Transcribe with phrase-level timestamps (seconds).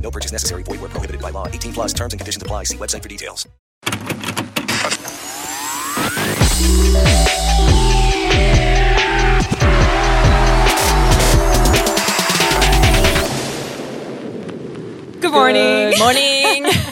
[0.00, 0.62] No purchase necessary.
[0.62, 1.48] Void where prohibited by law.
[1.48, 2.64] 18 plus terms and conditions apply.
[2.64, 3.46] See website for details.
[15.20, 15.90] Good morning.
[15.90, 16.72] Good morning.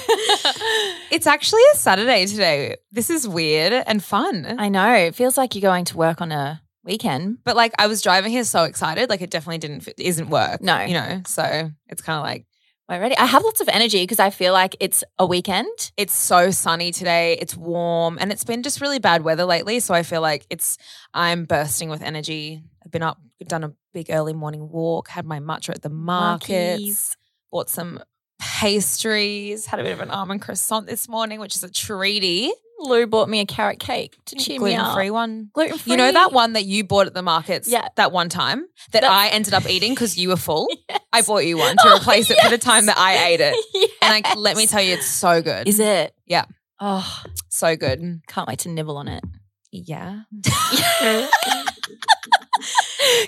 [1.11, 2.77] It's actually a Saturday today.
[2.91, 4.56] This is weird and fun.
[4.58, 4.92] I know.
[4.94, 7.39] It feels like you're going to work on a weekend.
[7.44, 10.61] but like I was driving here so excited, like it definitely didn't isn't work.
[10.61, 10.80] No.
[10.80, 12.46] You know, so it's kind of like
[12.88, 13.16] We're ready.
[13.16, 15.90] I have lots of energy because I feel like it's a weekend.
[15.96, 17.38] it's so sunny today.
[17.40, 20.77] It's warm and it's been just really bad weather lately, so I feel like it's
[21.14, 22.62] I'm bursting with energy.
[22.84, 26.50] I've been up, done a big early morning walk, had my matcha at the markets,
[26.50, 27.16] Marquise.
[27.50, 28.02] bought some
[28.38, 32.52] pastries, had a bit of an almond croissant this morning, which is a treaty.
[32.78, 34.83] Lou bought me a carrot cake to cheer me up.
[34.84, 35.50] Gluten-free one.
[35.53, 35.92] Gluten free.
[35.92, 37.89] You know that one that you bought at the markets Yeah.
[37.97, 38.61] that one time
[38.92, 40.69] that That's- I ended up eating because you were full?
[40.89, 41.00] Yes.
[41.12, 43.91] I bought you one to Oh, replace it for the time that I ate it.
[44.02, 45.67] And I, let me tell you, it's so good.
[45.69, 46.12] Is it?
[46.27, 46.45] Yeah.
[46.80, 48.20] Oh, so good.
[48.27, 49.22] can't wait to nibble on it.
[49.86, 51.28] Yeah.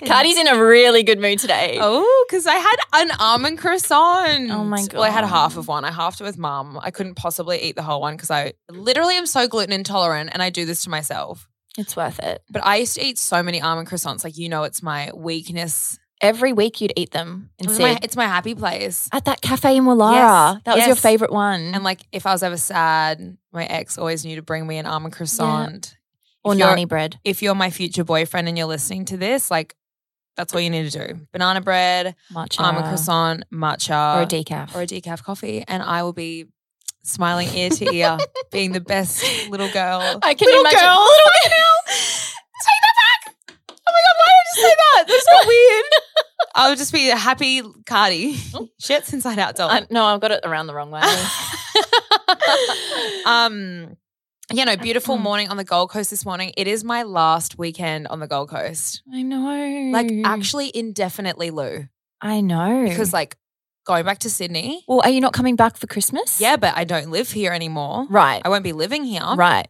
[0.05, 1.77] Cardi's in a really good mood today.
[1.79, 4.49] Oh, because I had an almond croissant.
[4.51, 4.93] Oh my god!
[4.93, 5.85] Well, I had half of one.
[5.85, 6.79] I halved it with mum.
[6.81, 10.41] I couldn't possibly eat the whole one because I literally am so gluten intolerant and
[10.41, 11.47] I do this to myself.
[11.77, 12.41] It's worth it.
[12.49, 14.23] But I used to eat so many almond croissants.
[14.23, 15.99] Like, you know, it's my weakness.
[16.19, 19.07] Every week you'd eat them in It's my, it's my happy place.
[19.11, 20.13] At that cafe in Willara.
[20.13, 21.75] Yes, That was your favorite one.
[21.75, 24.87] And like, if I was ever sad, my ex always knew to bring me an
[24.87, 25.95] almond croissant.
[26.43, 27.19] Or nani bread.
[27.23, 29.75] If you're my future boyfriend and you're listening to this, like,
[30.35, 32.59] that's all you need to do: banana bread, Matcha.
[32.61, 34.75] almond croissant, matcha, Or a decaf.
[34.75, 36.45] or a decaf coffee, and I will be
[37.03, 38.17] smiling ear to ear,
[38.51, 40.19] being the best little girl.
[40.21, 40.79] I can little imagine.
[40.79, 41.75] girl, little girl.
[41.87, 43.33] Take that back.
[43.69, 45.03] Oh my god, why did I just say that?
[45.07, 45.85] That's so weird.
[46.55, 48.35] I would just be a happy Cardi.
[48.79, 49.69] Shit's inside out, doll.
[49.69, 51.01] I, no, I've got it around the wrong way.
[53.25, 53.95] um,
[54.53, 56.53] yeah, no, beautiful morning on the Gold Coast this morning.
[56.55, 59.01] It is my last weekend on the Gold Coast.
[59.13, 59.91] I know.
[59.91, 61.87] Like, actually, indefinitely, Lou.
[62.21, 62.85] I know.
[62.87, 63.35] Because, like,
[63.85, 66.39] going back to Sydney, well, are you not coming back for Christmas?
[66.39, 68.05] yeah, but I don't live here anymore.
[68.09, 68.41] Right.
[68.45, 69.35] I won't be living here.
[69.35, 69.67] Right.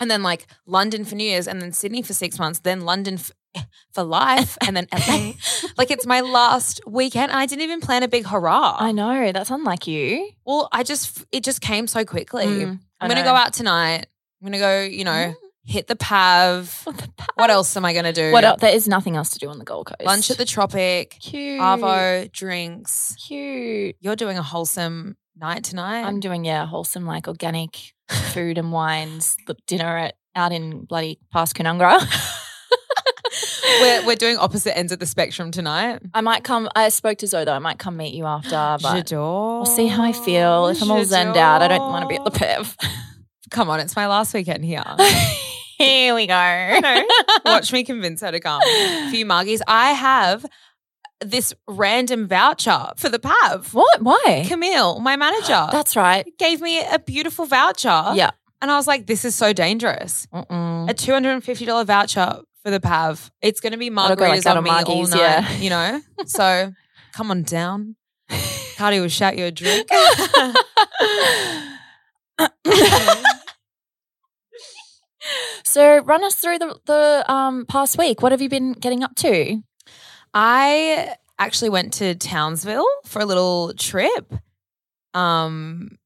[0.00, 3.14] And then, like, London for New Year's, and then Sydney for six months, then London
[3.14, 3.30] f-
[3.94, 5.34] for life, and then LA.
[5.78, 7.30] like, it's my last weekend.
[7.30, 8.76] And I didn't even plan a big hurrah.
[8.78, 9.30] I know.
[9.30, 10.30] That's unlike you.
[10.44, 12.44] Well, I just, it just came so quickly.
[12.46, 13.30] Mm, I I'm going to know.
[13.30, 14.06] go out tonight.
[14.46, 15.34] I'm going to go, you know,
[15.64, 16.82] hit the Pav.
[16.84, 18.30] What, the pa- What else am I going to do?
[18.30, 18.60] What else?
[18.60, 20.04] There is nothing else to do on the Gold Coast.
[20.04, 21.60] Lunch at the Tropic, Cute.
[21.60, 23.16] Arvo, drinks.
[23.26, 23.96] Cute.
[23.98, 26.02] You're doing a wholesome night tonight.
[26.02, 27.76] I'm doing, yeah, wholesome, like organic
[28.08, 29.36] food and wines,
[29.66, 31.98] dinner at out in bloody past Canungra.
[33.80, 36.02] we're, we're doing opposite ends of the spectrum tonight.
[36.14, 36.68] I might come.
[36.76, 37.52] I spoke to Zoe though.
[37.54, 39.56] I might come meet you after, but J'adore.
[39.56, 40.68] we'll see how I feel.
[40.68, 42.76] If I'm all zenned out, I don't want to be at the Pev.
[43.50, 44.84] Come on, it's my last weekend here.
[45.78, 46.80] Here we go.
[47.44, 48.62] Watch me convince her to come.
[48.62, 49.60] A few muggies.
[49.68, 50.46] I have
[51.20, 53.74] this random voucher for the PAV.
[53.74, 54.02] What?
[54.02, 54.44] Why?
[54.48, 56.26] Camille, my manager, That's right.
[56.38, 58.12] gave me a beautiful voucher.
[58.14, 58.30] Yeah.
[58.62, 60.26] And I was like, this is so dangerous.
[60.32, 60.90] Mm-mm.
[60.90, 63.30] A $250 voucher for the PAV.
[63.42, 65.56] It's going to be Gotta go like that on on me all Margie's, night, yeah.
[65.58, 66.00] you know?
[66.24, 66.72] So
[67.12, 67.96] come on down.
[68.76, 69.88] Cardi will shout you a drink.
[75.66, 78.22] so run us through the the um past week.
[78.22, 79.62] What have you been getting up to?
[80.34, 84.32] I actually went to Townsville for a little trip.
[85.14, 85.98] Um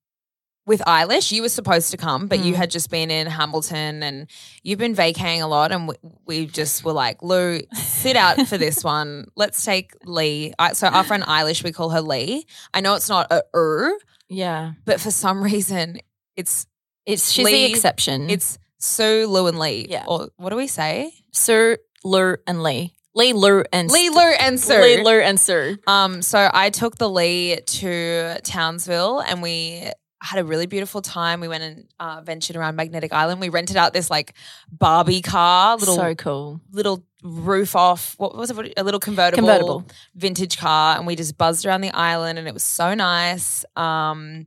[0.67, 2.57] with Eilish, you were supposed to come, but you Mm.
[2.57, 4.31] had just been in Hamilton and
[4.63, 5.73] you've been vacating a lot.
[5.73, 5.95] And we,
[6.27, 9.27] we just were like, Lou, sit out for this one.
[9.35, 10.53] Let's take Lee.
[10.75, 12.47] So, our friend Eilish, we call her Lee.
[12.73, 13.91] I know it's not a er,
[14.29, 14.73] Yeah.
[14.85, 15.99] but for some reason,
[16.37, 16.67] it's
[17.05, 18.31] It's she's Lee- the exception.
[18.31, 19.87] It's Sue, Lou, and Lee.
[19.89, 20.05] Yeah.
[20.09, 21.13] Or what do we say?
[21.33, 22.95] Sue, Lou, and Lee.
[23.15, 24.81] Lee, Lou, and Lee, Lou, and Sue.
[24.81, 25.77] Lee, Lou, and Sue.
[25.87, 29.91] Um, so I took the Lee to Townsville and we
[30.23, 31.41] had a really beautiful time.
[31.41, 33.41] We went and uh, ventured around Magnetic Island.
[33.41, 34.35] We rented out this like
[34.71, 36.61] Barbie car, little so cool.
[36.71, 38.15] little roof off.
[38.19, 38.75] What was it?
[38.77, 39.87] A little convertible, Convertible.
[40.15, 43.65] vintage car, and we just buzzed around the island, and it was so nice.
[43.77, 44.47] Um,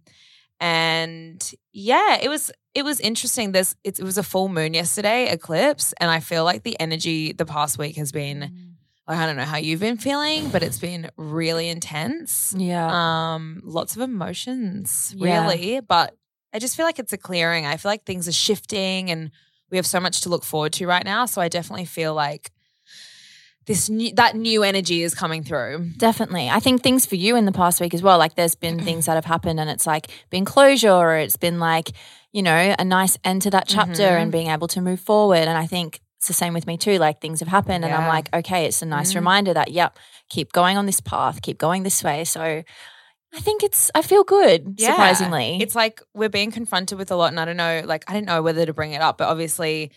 [0.64, 3.52] and yeah, it was it was interesting.
[3.52, 7.34] this it, it was a full moon yesterday, eclipse, and I feel like the energy
[7.34, 8.70] the past week has been.
[9.06, 12.56] Like, I don't know how you've been feeling, but it's been really intense.
[12.58, 12.88] Yeah.
[13.34, 15.42] Um, lots of emotions, Yeah.
[15.44, 15.82] really.
[15.82, 16.16] But
[16.54, 17.66] I just feel like it's a clearing.
[17.66, 19.32] I feel like things are shifting and
[19.70, 21.26] we have so much to look forward to right now.
[21.26, 22.53] So I definitely feel like
[23.66, 25.90] this new, that new energy is coming through.
[25.98, 26.50] Definitely.
[26.50, 28.18] I think things for you in the past week as well.
[28.18, 31.60] Like there's been things that have happened and it's like been closure or it's been
[31.60, 31.92] like,
[32.32, 34.22] you know, a nice end to that chapter Mhm.
[34.22, 35.38] and being able to move forward.
[35.48, 36.98] And I think it's the same with me too.
[36.98, 39.16] Like things have happened and I'm like, okay, it's a nice Mhm.
[39.16, 39.98] reminder that, yep,
[40.30, 42.24] keep going on this path, keep going this way.
[42.26, 42.42] So
[43.36, 44.90] I think it's, I feel good, Yeah.
[44.92, 45.58] surprisingly.
[45.62, 47.30] It's like we're being confronted with a lot.
[47.32, 49.92] And I don't know, like, I didn't know whether to bring it up, but obviously,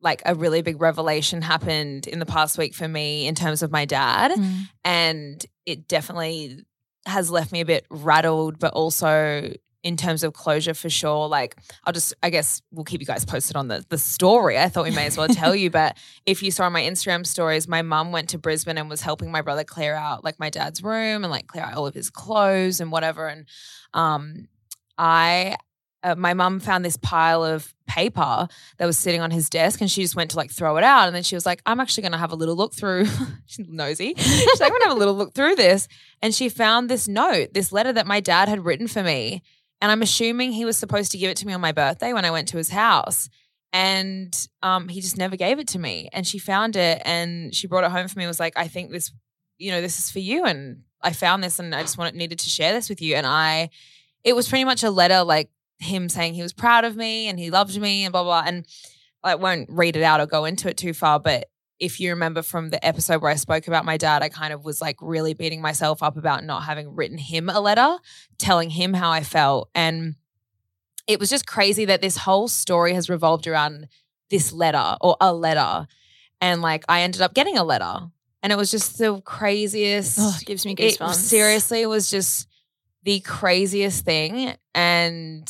[0.00, 3.70] like, a really big revelation happened in the past week for me in terms of
[3.70, 4.32] my dad.
[4.32, 4.68] Mm.
[4.84, 6.64] and it definitely
[7.06, 9.52] has left me a bit rattled but also
[9.82, 13.24] in terms of closure for sure like i'll just i guess we'll keep you guys
[13.24, 16.42] posted on the, the story i thought we may as well tell you but if
[16.42, 19.64] you saw my instagram stories my mum went to brisbane and was helping my brother
[19.64, 22.92] clear out like my dad's room and like clear out all of his clothes and
[22.92, 23.46] whatever and
[23.94, 24.46] um
[24.98, 25.56] i
[26.02, 28.48] uh, my mum found this pile of paper
[28.78, 31.06] that was sitting on his desk and she just went to like throw it out.
[31.06, 33.06] And then she was like i'm actually going to have a little look through.
[33.46, 34.14] She's nosy.
[34.16, 35.88] She's like i'm going to have a little look through this.
[36.22, 39.42] And she found this note this letter that my dad had written for me.
[39.80, 42.24] And i'm assuming he was supposed to give it to me on my birthday when
[42.24, 43.28] i went to his house.
[43.72, 46.08] And um, he just never gave it to me.
[46.12, 48.68] And she found it and she brought it home for me and was like i
[48.68, 49.12] think this
[49.58, 50.44] you know this is for you.
[50.44, 53.16] And i found this and i just wanted needed to share this with you.
[53.16, 53.70] And i
[54.22, 57.38] it was pretty much a letter like him saying he was proud of me and
[57.38, 58.42] he loved me and blah blah.
[58.42, 58.48] blah.
[58.48, 58.66] And
[59.22, 61.46] I won't read it out or go into it too far, but
[61.78, 64.64] if you remember from the episode where I spoke about my dad, I kind of
[64.64, 67.96] was like really beating myself up about not having written him a letter,
[68.38, 69.70] telling him how I felt.
[69.74, 70.16] And
[71.06, 73.88] it was just crazy that this whole story has revolved around
[74.28, 75.86] this letter or a letter.
[76.42, 78.10] And like I ended up getting a letter.
[78.42, 81.14] And it was just the craziest Oh, it gives me it, goosebumps.
[81.14, 82.46] seriously, it was just
[83.04, 84.54] the craziest thing.
[84.74, 85.48] And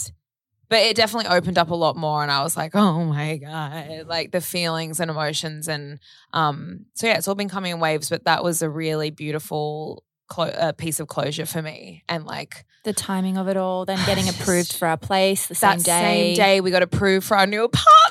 [0.71, 4.07] but it definitely opened up a lot more and I was like, oh my God.
[4.07, 5.67] Like the feelings and emotions.
[5.69, 5.99] And
[6.33, 10.05] um, so yeah, it's all been coming in waves, but that was a really beautiful
[10.29, 12.05] clo- uh, piece of closure for me.
[12.09, 15.79] And like the timing of it all, then getting approved for our place the same
[15.79, 15.83] day.
[15.83, 18.10] same day we got approved for our new apartment.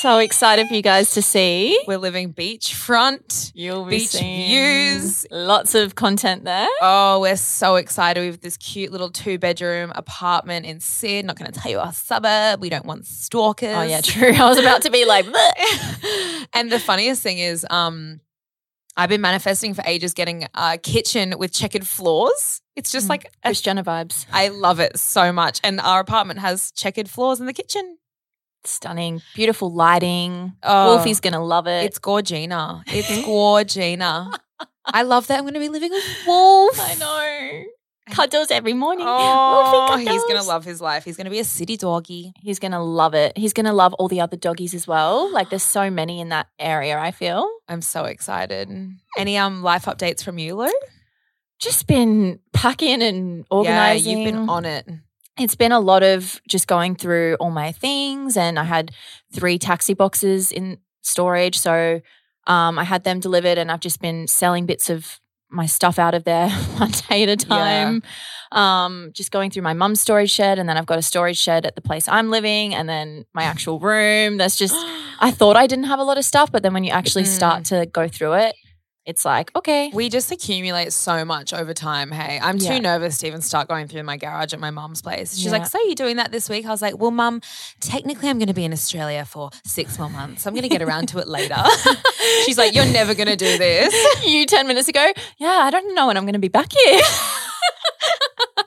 [0.00, 1.80] So excited for you guys to see.
[1.86, 3.50] We're living beachfront.
[3.54, 5.26] You'll be Beach seeing views.
[5.30, 6.68] Lots of content there.
[6.82, 8.20] Oh, we're so excited.
[8.20, 11.24] We have this cute little two bedroom apartment in Sid.
[11.24, 12.60] Not going to tell you our suburb.
[12.60, 13.74] We don't want stalkers.
[13.74, 14.34] Oh yeah, true.
[14.34, 15.24] I was about to be like,
[16.52, 18.20] and the funniest thing is, um,
[18.98, 22.60] I've been manifesting for ages getting a kitchen with checkered floors.
[22.76, 24.26] It's just Mm, like a, Jenner vibes.
[24.32, 25.60] I love it so much.
[25.64, 27.98] And our apartment has checkered floors in the kitchen.
[28.66, 30.54] Stunning, beautiful lighting.
[30.62, 30.98] Oh.
[30.98, 31.84] Wolfie's gonna love it.
[31.84, 32.82] It's Gorgina.
[32.86, 34.32] It's Gorgina.
[34.84, 36.78] I love that I'm to be living with Wolf.
[36.80, 37.64] I know.
[38.08, 39.04] Cuddles every morning.
[39.08, 41.04] Oh, he's to love his life.
[41.04, 42.32] He's to be a city doggy.
[42.40, 43.36] He's gonna love it.
[43.36, 45.32] He's gonna love all the other doggies as well.
[45.32, 46.98] Like there's so many in that area.
[46.98, 47.48] I feel.
[47.68, 48.70] I'm so excited.
[49.16, 50.70] Any um life updates from you, Lou?
[51.58, 54.12] Just been packing and organizing.
[54.12, 54.88] Yeah, you've been on it.
[55.38, 58.92] It's been a lot of just going through all my things and I had
[59.32, 61.58] three taxi boxes in storage.
[61.58, 62.00] So
[62.46, 66.14] um, I had them delivered and I've just been selling bits of my stuff out
[66.14, 68.02] of there one day at a time.
[68.52, 71.66] Um, just going through my mum's storage shed and then I've got a storage shed
[71.66, 74.38] at the place I'm living and then my actual room.
[74.38, 74.74] That's just
[75.20, 77.64] I thought I didn't have a lot of stuff, but then when you actually start
[77.66, 78.54] to go through it,
[79.06, 79.90] it's like, okay.
[79.94, 82.10] We just accumulate so much over time.
[82.10, 82.78] Hey, I'm too Yeah.
[82.80, 85.34] nervous to even start going through my garage at my mum's place.
[85.36, 85.52] She's Yeah.
[85.52, 86.66] like, So, you're doing that this week?
[86.66, 87.40] I was like, Well, mum,
[87.80, 90.44] technically, I'm going to be in Australia for six more months.
[90.46, 91.62] I'm going to get around to it later.
[92.44, 93.94] She's like, You're never going to do this.
[94.26, 97.00] you 10 minutes ago, yeah, I don't know when I'm going to be back here.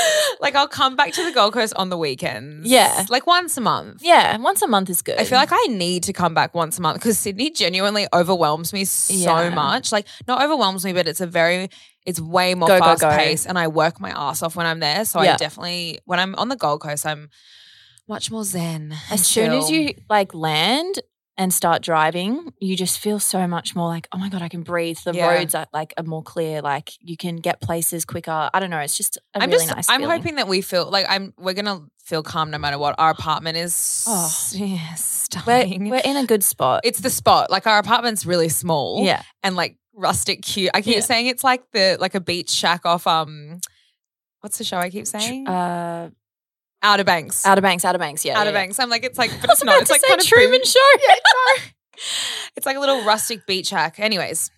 [0.40, 2.68] like, I'll come back to the Gold Coast on the weekends.
[2.68, 3.04] Yeah.
[3.08, 4.02] Like once a month.
[4.02, 5.18] yeah, once a month is good.
[5.18, 8.72] I feel like I need to come back once a month because Sydney genuinely overwhelms
[8.72, 9.50] me so Yeah.
[9.50, 9.92] much.
[9.92, 11.68] Like, not overwhelms me, but it's a very,
[12.04, 13.10] it's way more Go, go, fast go.
[13.10, 15.04] paced, and I work my ass off when I'm there.
[15.04, 17.30] So I definitely, when I'm on the Gold Coast, I'm
[18.08, 18.94] much more zen.
[19.10, 21.00] As soon as you like land
[21.38, 24.62] and start driving, you just feel so much more like, oh my god, I can
[24.62, 24.98] breathe.
[25.04, 25.28] The Yeah.
[25.28, 26.62] roads are like are more clear.
[26.62, 28.50] Like you can get places quicker.
[28.54, 28.78] I don't know.
[28.80, 29.88] It's just a I'm really just nice.
[29.90, 30.16] I'm feeling.
[30.18, 32.94] hoping that we feel like I'm we're gonna feel calm no matter what.
[32.98, 34.34] Our apartment is Oh.
[34.54, 34.94] yeah,
[35.46, 36.80] we're, we're in a good spot.
[36.84, 37.50] it's the spot.
[37.50, 39.04] Like our apartment's really small.
[39.04, 40.70] yeah, And like rustic cute.
[40.74, 41.00] I keep Yeah.
[41.00, 43.60] saying it's like the like a beach shack off um
[44.40, 45.46] what's the show I keep saying?
[45.48, 46.10] uh,
[46.86, 47.44] Outer Banks.
[47.44, 48.24] Outer Banks, Outer Banks.
[48.24, 48.54] Yeah, Outer yeah.
[48.60, 48.78] Banks.
[48.78, 49.80] I'm like, it's like, but it's not.
[49.82, 50.62] It's like kind of Truman.
[50.64, 50.78] Show.
[51.08, 51.62] Yeah, know.
[52.56, 53.98] It's like a little rustic beach shack.
[53.98, 54.50] Anyways,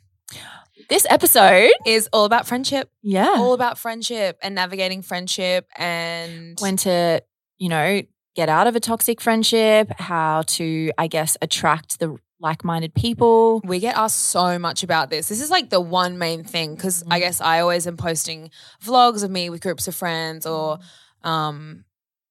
[0.88, 2.90] This episode, is all about friendship.
[3.02, 7.22] yeah, All about friendship and navigating friendship and when to
[7.58, 8.02] you know
[8.34, 13.60] get out of a toxic friendship, how to I guess attract the like-minded people.
[13.64, 15.28] we get asked so much about this.
[15.28, 17.12] This is like the one main thing because Mm-hmm.
[17.12, 18.50] I guess I always am posting
[18.84, 21.28] vlogs of me with groups of friends or Mm-hmm.
[21.28, 21.84] um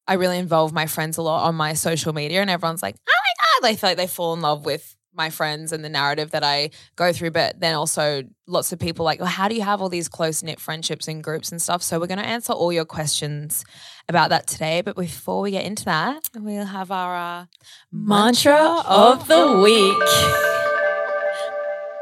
[0.08, 3.12] I really involve my friends a lot on my social media and everyone's like, "Oh
[3.12, 6.32] my god." They feel like they fall in love with my friends and the narrative
[6.32, 9.64] that I go through, but then also lots of people like, well, how do you
[9.64, 11.82] have all these close knit friendships and groups and stuff?
[11.82, 13.66] So we're going to answer all your questions
[14.08, 14.82] about that today.
[14.82, 17.46] But before we get into that, we'll have our uh,
[17.92, 20.08] Mantra of the week.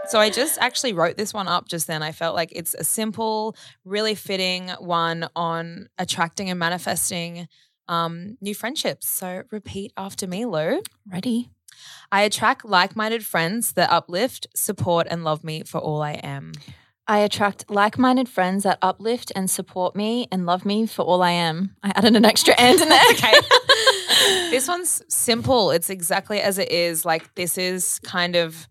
[0.07, 2.03] So I just actually wrote this one up just then.
[2.03, 7.47] I felt like it's a simple, really fitting one on attracting and manifesting
[7.87, 9.07] um, new friendships.
[9.07, 10.81] So repeat after me, Lou.
[11.09, 11.49] Ready?
[12.11, 16.53] I attract like minded friends that uplift, support, and love me for all I am.
[17.07, 21.21] I attract like minded friends that uplift and support me and love me for all
[21.21, 21.75] I am.
[21.83, 23.01] I added an extra and in there.
[23.11, 23.33] Okay.
[24.49, 25.71] this one's simple.
[25.71, 27.05] It's exactly as it is.
[27.05, 28.67] Like, this is kind of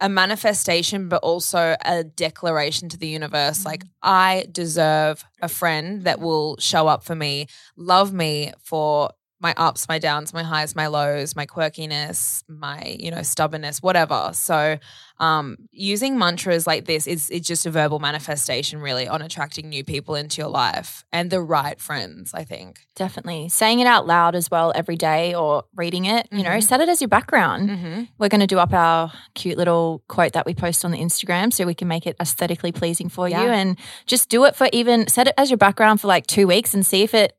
[0.00, 3.64] a manifestation, but also a declaration to the universe.
[3.64, 3.90] Like, mm-hmm.
[4.02, 9.86] I deserve a friend that will show up for me, love me for my ups,
[9.88, 14.30] my downs, my highs, my lows, my quirkiness, my, you know, stubbornness, whatever.
[14.32, 14.78] So,
[15.18, 19.84] um, using mantras like this is it's just a verbal manifestation really on attracting new
[19.84, 22.80] people into your life and the right friends, I think.
[22.94, 23.48] Definitely.
[23.50, 26.62] Saying it out loud as well every day or reading it, you know, Mhm.
[26.62, 27.68] set it as your background.
[27.70, 28.02] Mm-hmm.
[28.18, 31.52] We're going to do up our cute little quote that we post on the Instagram
[31.52, 35.08] so we can make it aesthetically pleasing for you and just do it for even
[35.08, 37.34] set it as your background for like two weeks and see if it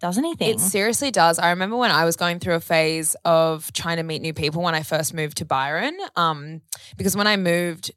[0.00, 0.48] does anything.
[0.50, 1.38] It seriously does.
[1.38, 4.62] I remember when I was going through a phase of trying to meet new people
[4.62, 5.96] when I first moved to Byron.
[6.16, 6.62] Um,
[6.96, 7.92] because when I moved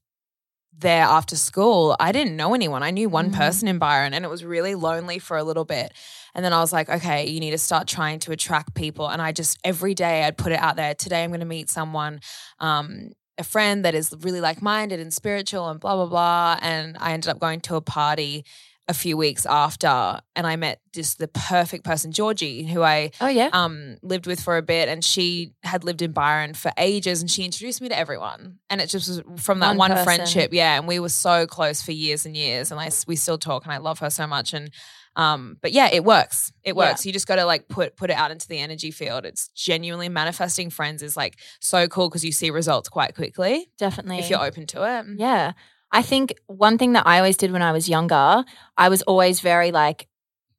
[0.77, 2.83] there after school, I didn't know anyone.
[2.83, 3.37] I knew one Mhm.
[3.37, 5.93] person in Byron and it was really lonely for a little bit.
[6.35, 9.07] And then I was like, okay, you need to start trying to attract people.
[9.07, 10.93] And I just every day I'd put it out there.
[10.95, 12.19] Today I'm going to meet someone,
[12.59, 16.57] um, a friend that is really like minded and spiritual and blah, blah, blah.
[16.61, 18.43] And I ended up going to a party
[18.89, 23.27] a few weeks after and I met just the perfect person, Georgie, who I oh,
[23.27, 23.49] yeah.
[23.53, 27.31] um, lived with for a bit, and she had lived in Byron for ages, and
[27.31, 30.77] she introduced me to everyone, and it just was from that One one, friendship, yeah.
[30.77, 33.73] And we were so close for years and years, and I we still talk, and
[33.73, 34.69] I love her so much, and
[35.15, 36.51] um, but yeah, it works.
[36.63, 36.89] It Yeah.
[36.89, 37.05] works.
[37.05, 39.25] You just got to like put put it out into the energy field.
[39.25, 44.19] It's genuinely manifesting friends is like so cool because you see results quite quickly Definitely.
[44.19, 45.05] if you're open to it.
[45.17, 45.53] Yeah.
[45.93, 48.43] I think one thing that I always did when I was younger,
[48.77, 50.07] I was always very like,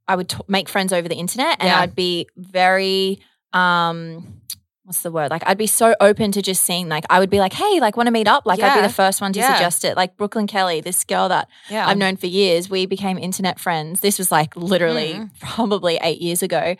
[0.08, 1.80] I would t- make friends over the internet and Yeah.
[1.80, 3.18] I'd be very,
[3.52, 4.40] um,
[4.84, 5.30] what's the word?
[5.30, 7.96] Like, I'd be so open to just seeing, like, I would be like, hey, like,
[7.96, 8.44] want to meet up?
[8.44, 9.54] Like, I'd be the first one to Yeah.
[9.54, 9.96] suggest it.
[9.96, 14.00] Like, Brooklyn Kelly, this girl that Yeah, I've known for years, we became internet friends.
[14.00, 15.30] This was like literally Mm.
[15.40, 16.76] probably eight years ago.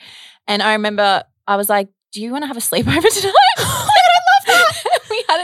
[0.47, 3.35] And I remember I was like, do you want to have a sleepover tonight?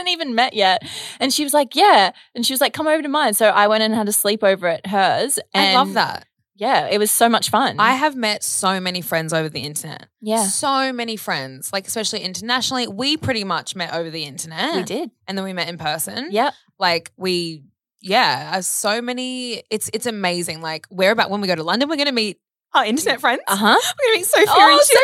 [0.01, 0.83] Hadn't even met yet.
[1.19, 2.11] And she was like, yeah.
[2.35, 3.33] And she was like, come over to mine.
[3.33, 5.39] So I went and had a sleepover at hers.
[5.53, 6.25] And I love that.
[6.55, 7.79] Yeah, it was so much fun.
[7.79, 10.07] I have met so many friends over the internet.
[10.21, 12.87] yeah, So many friends, like especially internationally.
[12.87, 14.75] We pretty much met over the internet.
[14.75, 15.09] we did.
[15.27, 16.27] And then we met in person.
[16.31, 16.53] Yep.
[16.77, 17.63] Like we
[18.03, 20.61] yeah, so many it's it's amazing.
[20.61, 22.39] Like we're about when we go to London, we're gonna meet
[22.75, 23.41] our internet friends.
[23.47, 23.77] Uh huh.
[23.79, 25.01] We're gonna meet Sophia Oh, and Sophia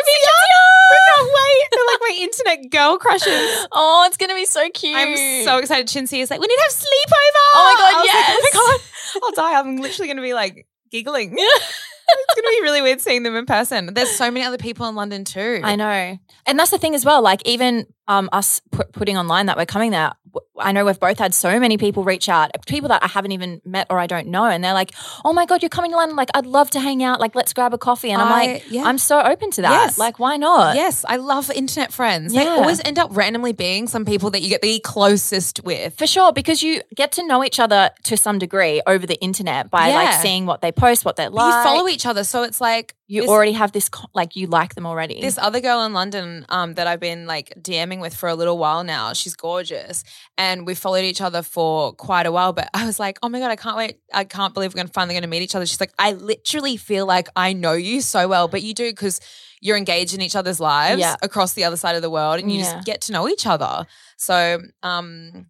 [0.88, 1.24] Chintzia.
[1.24, 1.68] Wait.
[1.72, 3.66] They're like my internet girl crushes.
[3.72, 4.96] Oh, it's going to be so cute.
[4.96, 5.86] I'm so excited.
[5.86, 7.46] Chintzia is like, we need to have sleepover.
[7.54, 8.54] Oh my God, was like, yes.
[8.54, 8.80] oh
[9.14, 9.58] my god, I'll die.
[9.60, 11.34] I'm literally gonna be like giggling.
[11.38, 13.92] it's gonna be really weird seeing them in person.
[13.94, 15.60] There's so many other people in London too.
[15.62, 16.18] I know.
[16.46, 17.22] And that's the thing as well.
[17.22, 20.12] Like, even um, us pu- putting online that we're coming there,
[20.58, 23.60] I know we've both had so many people reach out, people that I haven't even
[23.64, 24.44] met or I don't know.
[24.44, 24.92] And they're like,
[25.24, 26.16] oh my God, you're coming to London.
[26.16, 27.20] Like, I'd love to hang out.
[27.20, 28.10] Like, let's grab a coffee.
[28.10, 28.84] And I'm I- like, yeah.
[28.84, 29.70] I'm so open to that.
[29.70, 29.98] Yes.
[29.98, 30.76] Like, why not?
[30.76, 32.32] Yes, I love internet friends.
[32.34, 35.96] They always end up randomly being some people that you get the closest with.
[35.96, 39.70] For sure, because you get to know each other to some degree over the internet
[39.70, 41.46] by like seeing what they post, what they like.
[41.54, 44.74] you follow each other, so it's like you This- already have this like you like
[44.74, 45.18] them already.
[45.20, 48.58] This other girl in London um, that I've been like DMing with for a little
[48.58, 50.04] while now, she's gorgeous.
[50.36, 52.52] And we followed each other for quite a while.
[52.52, 53.98] But I was like, oh my God, I can't wait.
[54.12, 55.64] I can't believe we're gonna finally going to meet each other.
[55.64, 59.20] She's like, I literally feel like I know you so well, but you do because
[59.62, 61.16] you're engaged in each other's lives Yeah.
[61.22, 62.74] across the other side of the world and you Yeah.
[62.74, 63.86] just get to know each other.
[64.18, 65.46] So, um,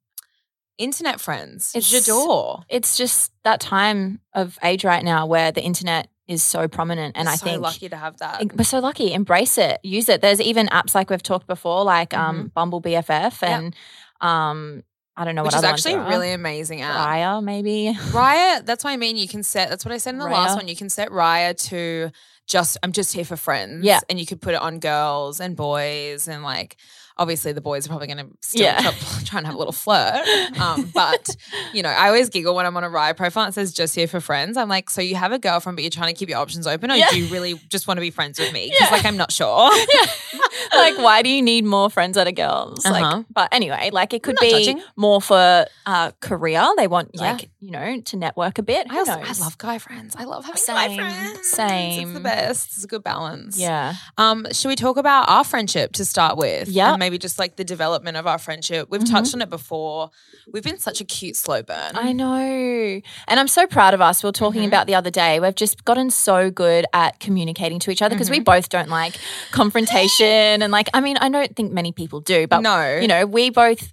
[0.78, 2.62] internet friends, It's- j'adore.
[2.68, 7.28] it's just that time of age right now where the internet is so prominent, and
[7.28, 8.54] I think We're so lucky to have that.
[8.56, 9.12] we're so lucky.
[9.12, 10.20] Embrace it, use it.
[10.20, 12.22] There's even apps like we've talked before, like Mm-hmm.
[12.40, 13.74] um, Bumble BFF, and
[14.20, 14.82] um,
[15.16, 17.08] I don't know Which what is other actually a really amazing app.
[17.08, 17.92] Raya, maybe.
[18.10, 19.16] Raya, that's what I mean.
[19.16, 20.68] You can set, that's what I said in the last one.
[20.68, 22.10] You can set Raya to
[22.46, 23.84] just, I'm just here for friends.
[23.84, 23.98] Yeah.
[24.08, 26.28] And you could put it on girls and boys.
[26.28, 26.76] And like,
[27.18, 28.80] obviously the boys are probably going to still Yeah.
[29.24, 30.26] try, and have a little flirt.
[30.58, 31.36] Um, but,
[31.72, 33.94] you know, I always giggle when I'm on a Raya profile and it says just
[33.94, 34.56] here for friends.
[34.56, 36.90] I'm like, so you have a girlfriend, but you're trying to keep your options open
[36.90, 37.08] or Yeah.
[37.10, 38.70] do you really just want to be friends with me?
[38.70, 38.96] Because Yeah.
[38.96, 39.70] like, I'm not sure.
[40.74, 42.84] like, why do you need more friends that are girls?
[42.84, 43.00] Uh-huh.
[43.18, 44.82] Like, but anyway, like it could be judging.
[44.96, 46.64] more for uh, career.
[46.76, 48.86] They want like you know to network a bit.
[48.90, 50.14] I, also, I love guy friends.
[50.16, 51.46] I love having Same, guy friends.
[51.50, 52.02] Same.
[52.08, 52.66] It's the best.
[52.74, 53.58] It's a good balance.
[53.58, 53.94] Yeah.
[54.16, 56.68] Um, should we talk about our friendship to start with?
[56.68, 56.96] Yeah.
[57.08, 58.88] Maybe just like the development of our friendship.
[58.90, 59.10] We've Mhm.
[59.10, 60.10] touched on it before.
[60.52, 61.92] We've been such a cute slow burn.
[61.96, 63.00] I know.
[63.26, 64.22] And I'm so proud of us.
[64.22, 64.66] We were talking Mhm.
[64.68, 65.40] about the other day.
[65.40, 69.14] We've just gotten so good at communicating to each other because we both don't like
[69.52, 70.60] confrontation.
[70.62, 72.98] And like, I mean, I don't think many people do, but, no.
[73.00, 73.90] you know, we both,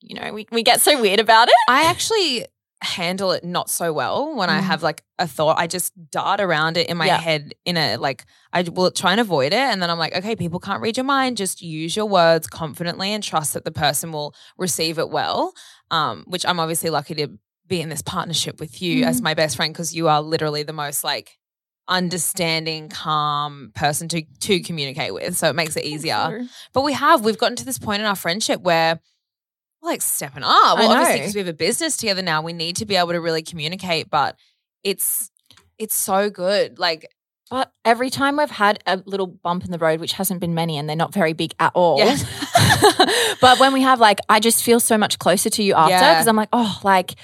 [0.00, 1.54] you know, we, we get so weird about it.
[1.68, 2.46] I actually
[2.82, 4.64] handle it not so well when I Mm.
[4.64, 5.58] have like a thought.
[5.58, 7.16] I just dart around it in my Yeah.
[7.18, 9.58] head in a like I will try and avoid it.
[9.58, 11.36] And then I'm like, okay, people can't read your mind.
[11.38, 15.54] Just use your words confidently and trust that the person will receive it well.
[15.90, 17.28] Um, which I'm obviously lucky to
[17.66, 19.08] be in this partnership with you Mm.
[19.08, 21.38] as my best friend because you are literally the most like
[21.88, 25.36] understanding, calm person to to communicate with.
[25.36, 26.46] So it makes it easier.
[26.72, 29.00] But we have, we've gotten to this point in our friendship where
[29.86, 30.78] like stepping up.
[30.78, 33.20] Well, obviously, because we have a business together now, we need to be able to
[33.20, 34.10] really communicate.
[34.10, 34.36] But
[34.84, 35.30] it's
[35.78, 36.78] it's so good.
[36.78, 37.06] Like,
[37.50, 40.78] But every time we've had a little bump in the road, which hasn't been many
[40.78, 41.98] and they're not very big at all.
[41.98, 42.16] Yeah.
[43.40, 46.14] but when we have like, I just feel so much closer to you after Yeah.
[46.14, 47.14] because I'm like, oh, like,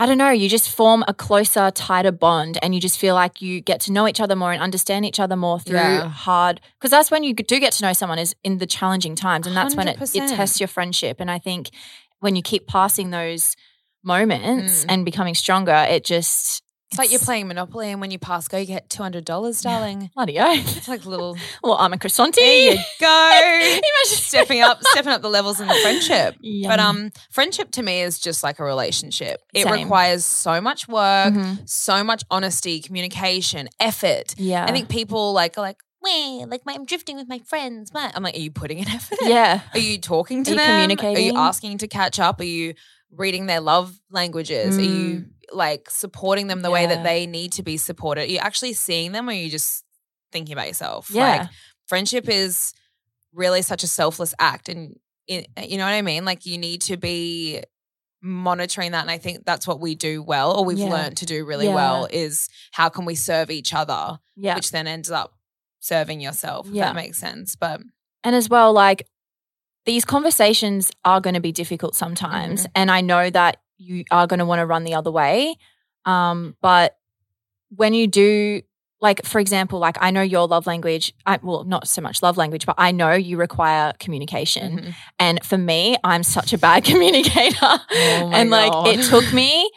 [0.00, 3.42] I don't know, you just form a closer, tighter bond and you just feel like
[3.42, 6.08] you get to know each other more and understand each other more through Yeah.
[6.08, 6.60] hard.
[6.78, 9.46] Because that's when you do get to know someone is in the challenging times.
[9.46, 11.16] And that's when it, it tests your friendship.
[11.20, 11.68] And I think
[12.20, 13.54] when you keep passing those
[14.02, 14.86] moments Mm.
[14.88, 16.62] and becoming stronger, it just.
[16.90, 19.60] It's like you're playing Monopoly, and when you pass go, you get two hundred dollars,
[19.60, 20.10] darling.
[20.14, 20.76] Bloody oath.
[20.76, 21.36] It's like a little.
[21.62, 22.34] Well, I'm a croissant.
[22.34, 23.30] There you go.
[23.62, 26.36] Imagine stepping up, stepping up the levels in the friendship.
[26.64, 29.40] But um, friendship to me is just like a relationship.
[29.54, 29.72] It Same.
[29.74, 31.68] requires so much work, Mhm.
[31.68, 34.34] so much honesty, communication, effort.
[34.38, 34.64] Yeah.
[34.66, 37.90] I think people like are like, Weh, like my, I'm drifting with my friends.
[37.92, 38.10] What?
[38.16, 39.18] I'm like, are you putting in effort?
[39.22, 39.60] Yeah.
[39.74, 40.54] Are you talking to Are
[40.88, 41.06] you them?
[41.14, 42.40] Are you asking to catch up?
[42.40, 42.72] Are you
[43.12, 44.78] reading their love languages?
[44.78, 47.04] Are you like supporting them the way that Mm.
[47.04, 48.22] They need to be supported?
[48.22, 49.84] Are you actually seeing them or are you just
[50.32, 51.10] thinking about yourself?
[51.10, 51.38] Yeah.
[51.40, 51.48] Like
[51.88, 52.72] friendship is
[53.32, 54.96] really such a selfless act and
[55.26, 56.24] it, you know what I mean?
[56.24, 57.62] Like you need to be
[58.22, 60.90] monitoring that and I think that's what we do well or we've Yeah.
[60.90, 61.74] learned to do really Yeah.
[61.74, 64.54] well is how can we serve each other Yeah.
[64.56, 65.34] which then ends up
[65.80, 66.86] serving yourself if Yeah.
[66.86, 67.80] that makes sense but
[68.22, 69.08] and as well, like
[69.86, 72.62] these conversations are going to be difficult sometimes.
[72.62, 72.72] Mm-hmm.
[72.74, 75.56] And I know that you are going to want to run the other way.
[76.04, 76.96] Um, but
[77.70, 78.62] when you do,
[79.00, 82.36] like, for example, like I know your love language, I, well, not so much love
[82.36, 84.78] language, but I know you require communication.
[84.78, 84.94] Mhm.
[85.18, 87.56] And for me, I'm such a bad communicator.
[87.62, 89.70] Oh and like it took me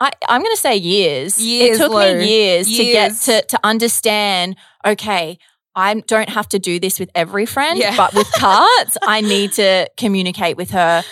[0.00, 1.38] I, I'm going to say years.
[1.38, 2.18] Years, it took Lou.
[2.18, 4.56] me years, to get to to understand.
[4.84, 5.38] Okay,
[5.74, 7.96] I don't have to do this with every friend, Yeah.
[7.96, 11.02] but with Carts, I need to communicate with her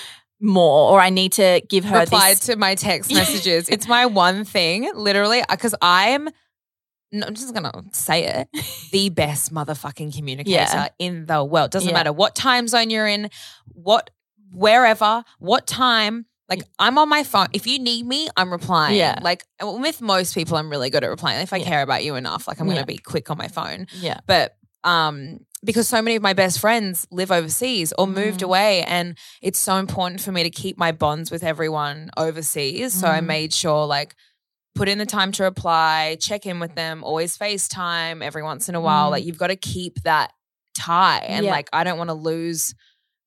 [0.40, 2.40] more, or I need to give her reply this.
[2.46, 3.68] to my text messages.
[3.68, 6.28] it's my one thing, literally, uh, because I'm.
[7.10, 8.48] No, I'm just gonna say it.
[8.92, 10.88] The best motherfucking communicator Yeah.
[10.98, 11.70] in the world.
[11.70, 11.94] Doesn't Yeah.
[11.94, 13.30] matter what time zone you're in,
[13.72, 14.10] what,
[14.52, 16.26] wherever, what time.
[16.48, 17.48] Like I'm on my phone.
[17.52, 18.96] If you need me, I'm replying.
[18.96, 19.18] Yeah.
[19.22, 21.40] Like with most people, I'm really good at replying.
[21.42, 21.66] If I Yeah.
[21.66, 22.74] care about you enough, like I'm Yeah.
[22.74, 23.86] gonna be quick on my phone.
[23.94, 28.44] yeah, But um, because so many of my best friends live overseas or moved Mm.
[28.44, 32.94] away, and it's so important for me to keep my bonds with everyone overseas.
[32.94, 33.26] So I Mm.
[33.26, 34.14] made sure, like,
[34.76, 38.76] put in the time to reply, check in with them, always FaceTime every once in
[38.76, 39.08] a while.
[39.08, 39.10] Mm.
[39.10, 40.30] Like, you've got to keep that
[40.78, 41.50] tie, and Yeah.
[41.50, 42.72] like, I don't want to lose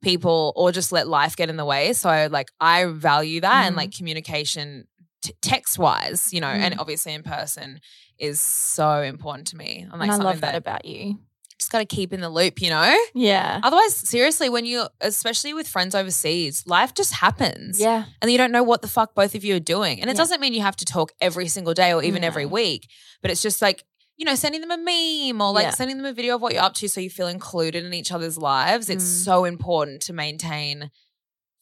[0.02, 1.94] people or just let life get in the way.
[1.94, 3.78] So like, I value that, and Mhm.
[3.78, 4.88] like communication.
[5.24, 6.80] T- text wise, you know, and Mm.
[6.80, 7.80] obviously in person
[8.18, 9.86] is so important to me.
[9.92, 11.20] I'm like, and I love that about you.
[11.60, 12.98] just got to keep in the loop, you know?
[13.14, 13.60] Yeah.
[13.62, 17.80] Otherwise, seriously, when you, especially with friends overseas, life just happens.
[17.80, 18.06] Yeah.
[18.20, 20.02] And you don't know what the fuck both of you are doing.
[20.02, 20.18] And it Yeah.
[20.18, 22.88] doesn't mean you have to talk every single day or even every week,
[23.22, 23.84] but it's just like,
[24.22, 25.72] you know, sending them a meme or like Yeah.
[25.72, 28.12] sending them a video of what you're up to so you feel included in each
[28.12, 28.88] other's lives.
[28.88, 29.24] It's Mm.
[29.26, 30.92] so important to maintain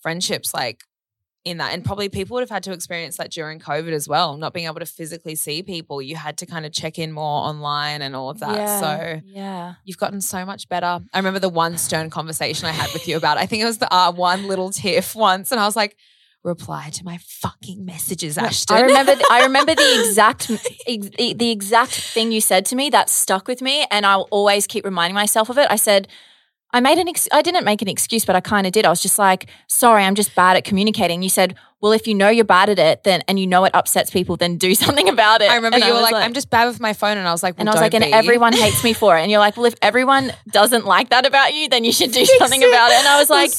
[0.02, 0.84] friendships like
[1.46, 1.74] in that.
[1.74, 4.66] And probably people would have had to experience that during COVID as well, not being
[4.66, 6.02] able to physically see people.
[6.02, 8.56] You had to kind of check in more online and all of that.
[8.56, 8.80] yeah.
[8.82, 9.74] So yeah.
[9.86, 11.00] You've gotten so much better.
[11.14, 13.38] I remember the one stern conversation I had with you about.
[13.38, 15.96] I think it was the uh, one little tiff once, and I was like,
[16.44, 19.16] "Reply to my fucking messages, Ashton." I remember.
[19.32, 20.50] I remember the exact
[20.88, 24.68] ex, the exact thing you said to me that stuck with me, and I'll always
[24.68, 25.68] keep reminding myself of it.
[25.70, 26.08] I said.
[26.72, 28.86] I made an ex- I didn't make an excuse, but I kind of did.
[28.86, 32.14] I was just like, "Sorry, I'm just bad at communicating." You said, "Well, if you
[32.14, 35.10] know you're bad at it, then and you know it upsets people, then do something
[35.10, 37.18] about it." I remember And you were was like, "I'm just bad with my phone,"
[37.18, 38.94] and I was like, well, and I was like, don't and be." everyone hates me
[38.94, 39.22] for it.
[39.22, 42.24] And you're like, well, if everyone doesn't like that about you, then you should do
[42.24, 43.00] something about it.
[43.00, 43.50] And I was like,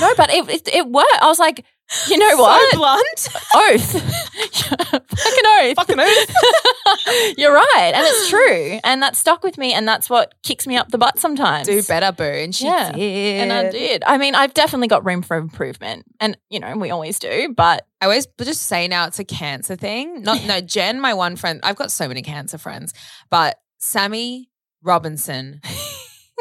[0.00, 1.18] no, but it, it, it worked.
[1.20, 1.66] I was like,
[2.08, 2.70] you know what?
[2.72, 3.28] So blunt.
[3.54, 4.02] oath.
[4.90, 5.76] Fucking oath.
[5.76, 7.34] Fucking oath.
[7.38, 7.92] You're right.
[7.94, 8.78] And it's true.
[8.84, 9.72] And that stuck with me.
[9.72, 11.66] And that's what kicks me up the butt sometimes.
[11.66, 12.24] Do better, boo.
[12.24, 12.92] And she Yeah.
[12.92, 13.40] did.
[13.42, 14.02] And I did.
[14.06, 16.04] I mean, I've definitely got room for improvement.
[16.20, 17.52] And, you know, we always do.
[17.56, 20.22] But I always just say now it's a cancer thing.
[20.22, 21.60] Not no, Jen, my one friend.
[21.62, 22.92] I've got so many cancer friends,
[23.30, 24.50] but Sammy
[24.82, 25.60] Robinson.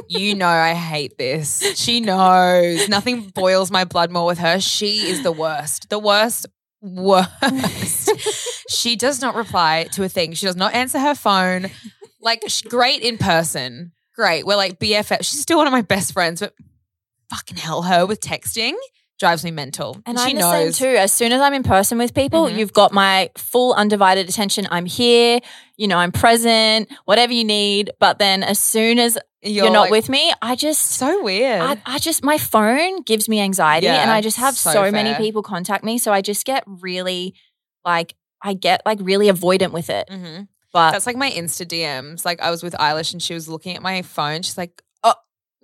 [0.08, 1.62] You know I hate this.
[1.78, 2.88] She knows.
[2.90, 4.60] Nothing boils my blood more with her.
[4.60, 5.90] She is the worst.
[5.90, 6.48] The worst.
[6.82, 8.10] Worst.
[8.70, 10.34] she does not reply to a thing.
[10.34, 11.70] She does not answer her phone.
[12.22, 13.92] Like great in person.
[14.16, 14.46] Great.
[14.46, 15.18] We're like BFF.
[15.20, 16.54] She's still one of my best friends, but
[17.30, 18.76] fucking hell, her with texting
[19.24, 19.98] drives me mental.
[20.06, 20.98] And she I'm the same too.
[20.98, 22.58] As soon as I'm in person with people, Mhm.
[22.58, 24.68] you've got my full undivided attention.
[24.70, 25.40] I'm here,
[25.78, 27.92] you know, I'm present, whatever you need.
[28.00, 31.62] But then as soon as you're, not like, with me, I just So weird.
[31.62, 35.14] I, I just my phone gives me anxiety and I just have so so, many
[35.16, 35.98] people contact me.
[35.98, 37.34] So I just get really
[37.86, 40.10] like I get like really avoidant with it.
[40.12, 40.48] Mhm.
[40.74, 42.26] But That's like my Insta DMs.
[42.26, 44.42] Like I was with Eilish and she was looking at my phone.
[44.42, 45.14] She's like, "Oh,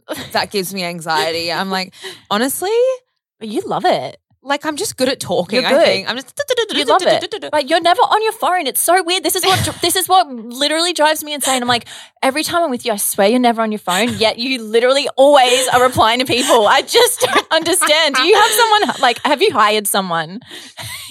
[0.33, 1.93] that gives me anxiety." I'm like,
[2.29, 2.77] honestly,
[3.41, 4.17] you love it.
[4.41, 5.61] like I'm just good at talking.
[5.61, 6.09] You're I think.
[6.09, 6.39] I'm just
[6.73, 7.35] You love it.
[7.51, 8.67] But you're never on your phone.
[8.67, 9.23] It's so weird.
[9.23, 11.61] This is what this is what literally drives me insane.
[11.61, 11.87] I'm like,
[12.21, 15.09] every time I'm with you, I swear you're never on your phone, yet you literally
[15.17, 16.67] always are replying to people.
[16.67, 18.15] I just don't understand.
[18.15, 20.39] Do you have someone like have you hired someone?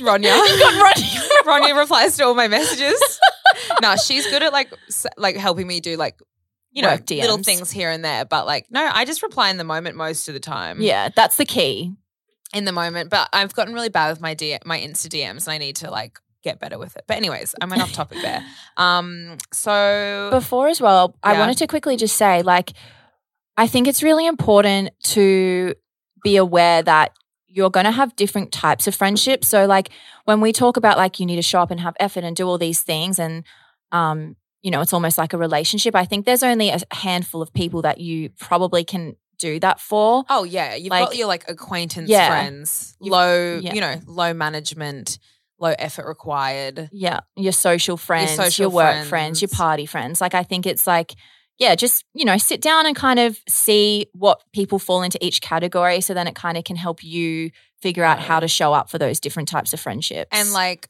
[0.00, 0.34] Ronya.
[0.48, 1.66] You've got Ronnie.
[1.66, 3.00] Ronya replies to all my messages.
[3.82, 4.72] no, she's good at like
[5.16, 6.18] like helping me do like
[6.70, 8.24] you know little things here and there.
[8.24, 10.80] But like, no, I just reply in the moment most of the time.
[10.80, 11.94] Yeah, that's the key.
[12.54, 13.10] In the moment.
[13.10, 15.90] But I've gotten really bad with my D- my Insta DMs, and I need to
[15.90, 17.04] like get better with it.
[17.06, 18.44] But anyways, I went off topic there.
[18.76, 22.72] Um, so Before as well, I wanted to quickly just say, like,
[23.56, 25.74] I think it's really important to
[26.22, 27.12] be aware that
[27.46, 29.48] you're going to have different types of friendships.
[29.48, 29.90] So, like,
[30.24, 32.46] when we talk about like you need to show up and have effort and do
[32.46, 33.44] all these things, and
[33.92, 35.94] um, you know, it's almost like a relationship.
[35.94, 40.24] I think there's only a handful of people that you probably can do that for.
[40.28, 42.28] Oh yeah, you've Like- got your like acquaintance Yeah.
[42.28, 43.74] friends, You've- low, yeah.
[43.74, 45.18] you know, low management,
[45.58, 46.88] low effort required.
[46.92, 49.40] Yeah, your social friends, your, social work friends.
[49.42, 50.20] your party friends.
[50.20, 51.14] Like I think it's like
[51.60, 55.40] yeah, just you know, sit down and kind of see what people fall into each
[55.40, 57.50] category so then it kind of can help you
[57.82, 60.28] figure out how to show up for those different types of friendships.
[60.30, 60.88] And like,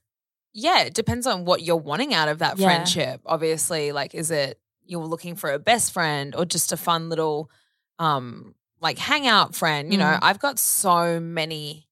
[0.52, 2.66] yeah, it depends on what you're wanting out of that Yeah.
[2.66, 3.22] friendship.
[3.24, 7.50] Obviously, like, is it you're looking for a best friend or just a fun little,
[7.98, 9.92] um, like hangout friend?
[9.92, 10.18] You know, Mm.
[10.22, 11.86] I've got so many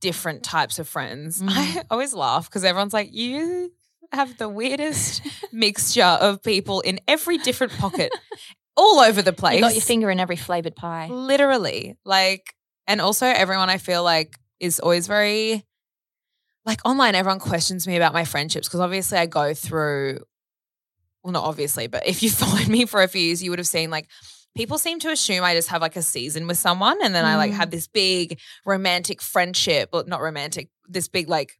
[0.00, 1.42] different types of friends.
[1.42, 1.50] Mm.
[1.50, 3.72] I always laugh because everyone's like, you
[4.12, 8.10] have the weirdest mixture of people in every different pocket,
[8.76, 9.56] all over the place.
[9.56, 11.08] you got your finger in every flavored pie.
[11.08, 11.96] Literally.
[12.04, 12.54] Like,
[12.86, 15.64] and also everyone I feel like is always very,
[16.66, 20.20] like online, everyone questions me about my friendships because obviously I go through,
[21.22, 23.66] well, not obviously, but if you followed me for a few years, you would have
[23.68, 24.08] seen like,
[24.56, 27.36] people seem to assume I just have like a season with someone and then I
[27.36, 27.56] like Mm.
[27.56, 31.52] have this big romantic friendship, but not romantic, this big like,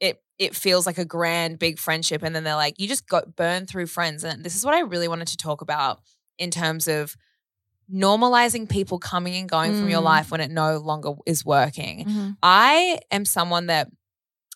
[0.00, 3.36] it it feels like a grand big friendship and then they're like you just got
[3.36, 6.00] burned through friends and this is what I really wanted to talk about
[6.38, 7.14] in terms of
[7.92, 10.04] normalizing people coming and going from your Mm.
[10.04, 12.04] life when it no longer is working.
[12.06, 12.36] Mhm.
[12.42, 13.88] I am someone that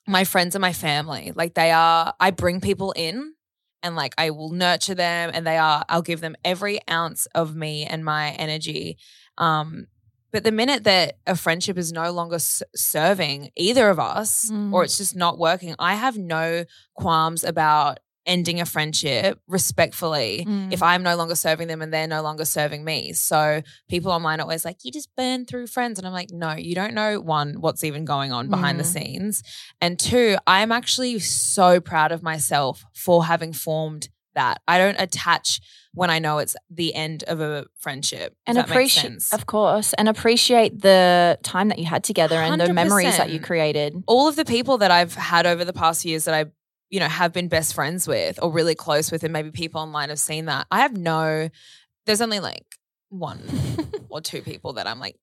[0.07, 1.33] my friends and my family.
[1.35, 3.35] Like they are, I bring people in
[3.83, 7.55] and like I will nurture them and they are, I'll give them every ounce of
[7.55, 8.99] me and my energy.
[9.38, 9.87] Um,
[10.31, 14.83] but the minute that a friendship is no longer s- serving either of us or
[14.83, 14.85] Mm.
[14.85, 16.64] it's just not working, I have no
[16.95, 20.73] qualms about ending a friendship respectfully Mm.
[20.73, 23.12] if I'm no longer serving them and they're no longer serving me.
[23.14, 25.99] So people online are always like, you just burn through friends.
[25.99, 28.93] And I'm like, no, you don't know one, what's even going on behind the Mm.
[28.93, 29.43] scenes.
[29.81, 34.61] And two, I'm actually so proud of myself for having formed that.
[34.69, 35.61] I don't attach
[35.95, 38.37] when I know it's the end of a friendship.
[38.47, 43.17] and appreciate, of course, and appreciate the time that you had together and the memories
[43.17, 43.95] that you created.
[44.07, 46.45] all of the people that I've had over the past years that I,
[46.90, 50.09] you know, have been best friends with or really close with, and maybe people online
[50.09, 50.66] have seen that.
[50.70, 51.48] I have no,
[52.07, 52.64] there's only like
[53.11, 53.42] one
[54.09, 55.16] or two people that I'm like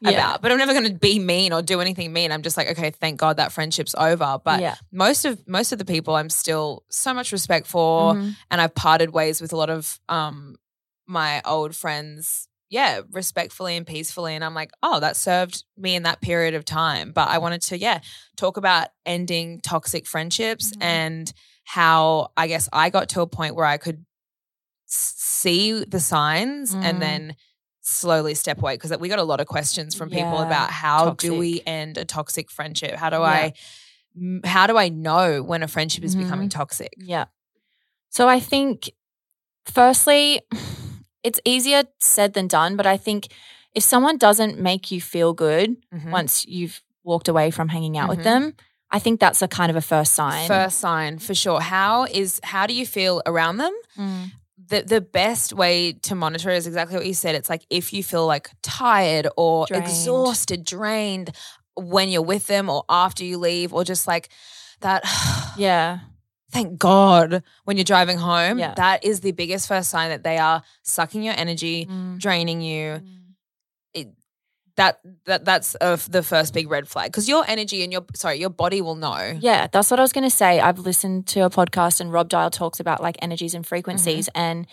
[0.00, 0.10] Yeah.
[0.10, 2.30] about, but I'm never going to be mean or do anything mean.
[2.32, 4.38] I'm just like, okay, thank God that friendship's over.
[4.44, 8.34] But yeah, most of most of the people I'm still so much respect for, Mhm.
[8.50, 10.56] and I've parted ways with a lot of um
[11.06, 16.02] my old friends yeah respectfully and peacefully and i'm like oh that served me in
[16.02, 18.00] that period of time but i wanted to yeah
[18.36, 20.82] talk about ending toxic friendships Mhm.
[20.82, 21.32] and
[21.64, 24.04] how i guess i got to a point where i could
[24.86, 26.84] see the signs Mm.
[26.84, 27.36] and then
[27.80, 31.10] slowly step away because we got a lot of questions from people Yeah, about how
[31.14, 33.24] do we end a toxic friendship how do Yeah.
[33.24, 33.52] i
[34.44, 36.58] how do i know when a friendship is becoming Mm-hmm.
[36.58, 37.26] toxic Yeah.
[38.10, 38.90] So I think,
[39.66, 40.40] firstly,
[41.28, 43.20] it's easier said than done, but I think
[43.78, 46.10] if someone doesn't make you feel good Mhm.
[46.18, 46.76] once you've
[47.10, 48.14] walked away from hanging out Mhm.
[48.16, 48.44] with them,
[48.96, 50.48] I think that's a kind of a first sign.
[50.48, 51.60] First sign for sure.
[51.60, 53.74] How is how do you feel around them?
[53.96, 54.32] Mm.
[54.70, 57.34] The the best way to monitor is exactly what you said.
[57.34, 59.84] It's like if you feel like tired or Drained.
[59.84, 61.28] exhausted, drained
[61.76, 64.28] when you're with them or after you leave, or just like
[64.80, 65.02] that
[65.66, 65.98] Yeah.
[66.50, 68.58] Thank God when you're driving home.
[68.58, 68.74] Yeah.
[68.74, 72.18] That is the biggest first sign that they are sucking your energy, Mm.
[72.18, 73.00] draining you.
[73.94, 74.08] It,
[74.76, 78.38] that that that's uh, the first big red flag because your energy and your sorry
[78.38, 79.36] your body will know.
[79.40, 80.60] Yeah, that's what I was going to say.
[80.60, 84.40] I've listened to a podcast and Rob Dial talks about like energies and frequencies Mm-hmm.
[84.40, 84.66] and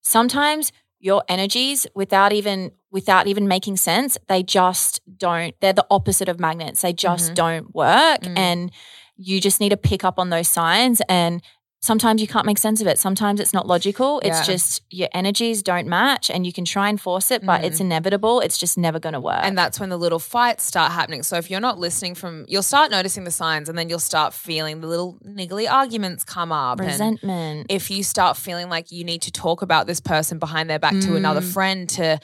[0.00, 6.28] sometimes your energies without even without even making sense, they just don't they're the opposite
[6.28, 6.82] of magnets.
[6.82, 7.34] They just Mhm.
[7.34, 8.38] don't work Mm.
[8.38, 8.70] and
[9.16, 11.42] you just need to pick up on those signs and
[11.80, 12.96] sometimes you can't make sense of it.
[12.96, 14.20] Sometimes it's not logical.
[14.20, 14.44] It's Yeah.
[14.54, 17.64] just your energies don't match and you can try and force it, but Mm.
[17.64, 18.38] it's inevitable.
[18.40, 19.40] It's just never going to work.
[19.42, 21.24] And that's when the little fights start happening.
[21.24, 24.32] So if you're not listening from, you'll start noticing the signs and then you'll start
[24.32, 26.78] feeling the little niggly arguments come up.
[26.78, 27.66] And resentment.
[27.68, 30.98] if you start feeling like you need to talk about this person behind their back
[31.00, 31.52] to another Mm.
[31.52, 32.20] friend to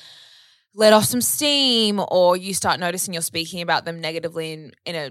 [0.75, 4.95] let off some steam, or you start noticing you're speaking about them negatively in, in
[4.95, 5.11] a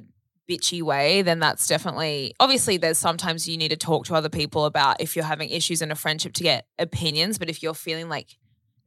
[0.50, 4.66] bitchy way, then that's definitely obviously there's sometimes you need to talk to other people
[4.66, 7.38] about if you're having issues in a friendship to get opinions.
[7.38, 8.38] But if you're feeling like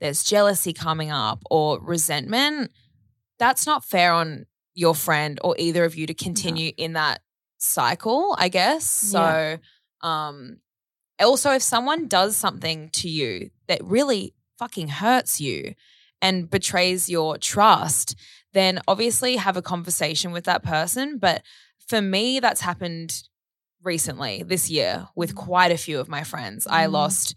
[0.01, 2.71] there's jealousy coming up or resentment,
[3.39, 7.21] that's not fair on your friend or either of you to continue in that
[7.59, 8.87] cycle, I guess.
[8.87, 9.59] So
[10.03, 10.59] um
[11.21, 15.75] also if someone does something to you that really fucking hurts you
[16.23, 18.15] and betrays your trust,
[18.53, 21.19] then obviously have a conversation with that person.
[21.19, 21.43] But
[21.89, 23.23] for me, that's happened
[23.83, 26.67] recently this year with quite a few of my friends.
[26.67, 26.93] I Mm.
[26.93, 27.35] lost,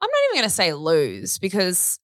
[0.00, 1.98] I'm not even going to say lose because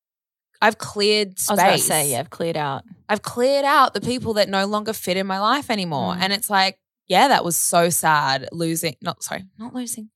[0.60, 1.58] I've cleared space.
[1.58, 2.84] I was say, yeah, I've cleared out.
[3.08, 6.14] I've cleared out the people that no longer fit in my life anymore.
[6.14, 6.18] Mm.
[6.22, 6.78] And it's like,
[7.08, 10.10] yeah, that was so sad losing, not sorry, not losing,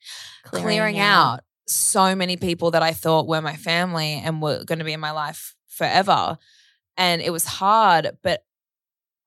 [0.44, 1.40] clearing, out.
[1.66, 5.00] so many people that I thought were my family and were going to be in
[5.00, 6.38] my life forever.
[6.96, 8.42] And it was hard, but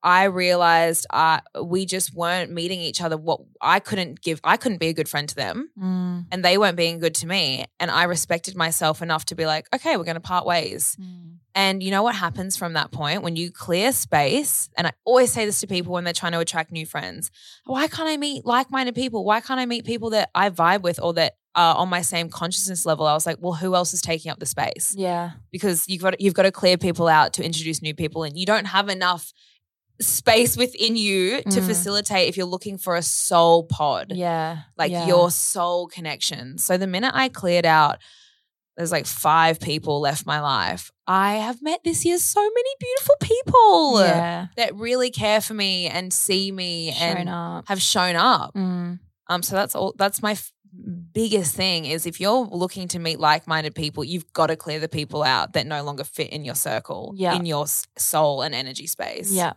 [0.02, 3.18] I realized I we just weren't meeting each other.
[3.18, 6.24] What I couldn't give, I couldn't be a good friend to them, Mm.
[6.32, 7.66] and they weren't being good to me.
[7.78, 10.96] And I respected myself enough to be like, okay, we're going to part ways.
[11.54, 14.70] And you know what happens from that point when you clear space?
[14.76, 17.30] And I always say this to people when they're trying to attract new friends.
[17.64, 19.24] Why can't I meet like-minded people?
[19.24, 22.28] Why can't I meet people that I vibe with or that are on my same
[22.30, 23.06] consciousness level?
[23.06, 24.94] I was like, well, who else is taking up the space?
[24.96, 25.32] Yeah.
[25.50, 28.46] Because you've got you've got to clear people out to introduce new people, and you
[28.46, 29.32] don't have enough
[30.00, 31.66] space within you to Mm.
[31.66, 34.60] facilitate if you're looking for a soul pod Yeah.
[34.78, 35.06] like yeah.
[35.06, 36.56] your soul connection.
[36.56, 37.98] So the minute I cleared out,
[38.78, 40.90] there's like five people left my life.
[41.06, 44.46] I have met this year so many beautiful people Yeah.
[44.56, 47.68] that really care for me and see me Shown and up.
[47.68, 48.54] have shown up.
[48.54, 49.00] Mm.
[49.28, 49.92] Um, so that's all.
[49.98, 50.34] That's my
[50.72, 54.88] biggest thing is if you're looking to meet like-minded people, you've got to clear the
[54.88, 57.34] people out that no longer fit in your circle, Yeah.
[57.34, 59.32] in your soul and energy space.
[59.32, 59.54] Yeah.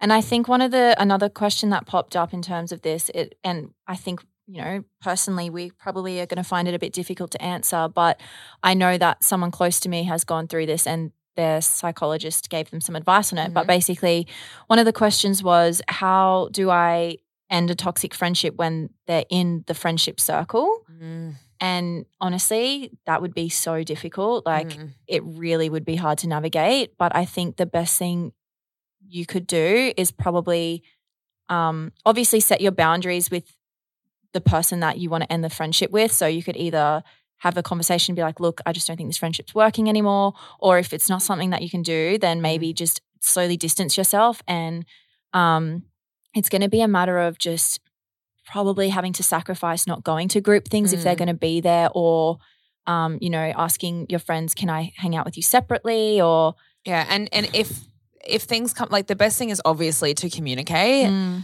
[0.00, 3.10] And I think one of the another question that popped up in terms of this,
[3.14, 6.78] it, and I think you know personally we probably are going to find it a
[6.78, 8.20] bit difficult to answer, but
[8.62, 12.70] I know that someone close to me has gone through this and their psychologist gave
[12.70, 13.52] them some advice on it.
[13.54, 13.68] But Mhm.
[13.68, 14.26] basically,
[14.66, 17.16] one of the questions was, how do I
[17.50, 20.82] end a toxic friendship when they're in the friendship circle.
[20.90, 24.44] Mm, And honestly, that would be so difficult.
[24.46, 24.90] Like, mm.
[25.06, 26.96] it really would be hard to navigate.
[26.98, 28.32] But I think the best thing
[29.06, 30.82] you could do is probably
[31.48, 33.56] um, obviously set your boundaries with
[34.32, 36.10] the person that you want to end the friendship with.
[36.12, 37.02] So you could either
[37.38, 40.32] have a conversation and be like, look, I just don't think this friendship's working anymore.
[40.58, 44.42] Or if it's not something that you can do, then maybe just slowly distance yourself.
[44.48, 44.84] And
[45.32, 45.84] um,
[46.34, 47.80] it's going to be a matter of just
[48.46, 51.18] probably having to sacrifice not going to group things if they're Mm.
[51.18, 52.38] going to be there or
[52.86, 56.20] um, you know, asking your friends, can I hang out with you separately?
[56.20, 57.80] Or Yeah, and and if
[58.26, 61.42] if things come like the best thing is obviously to communicate Mm,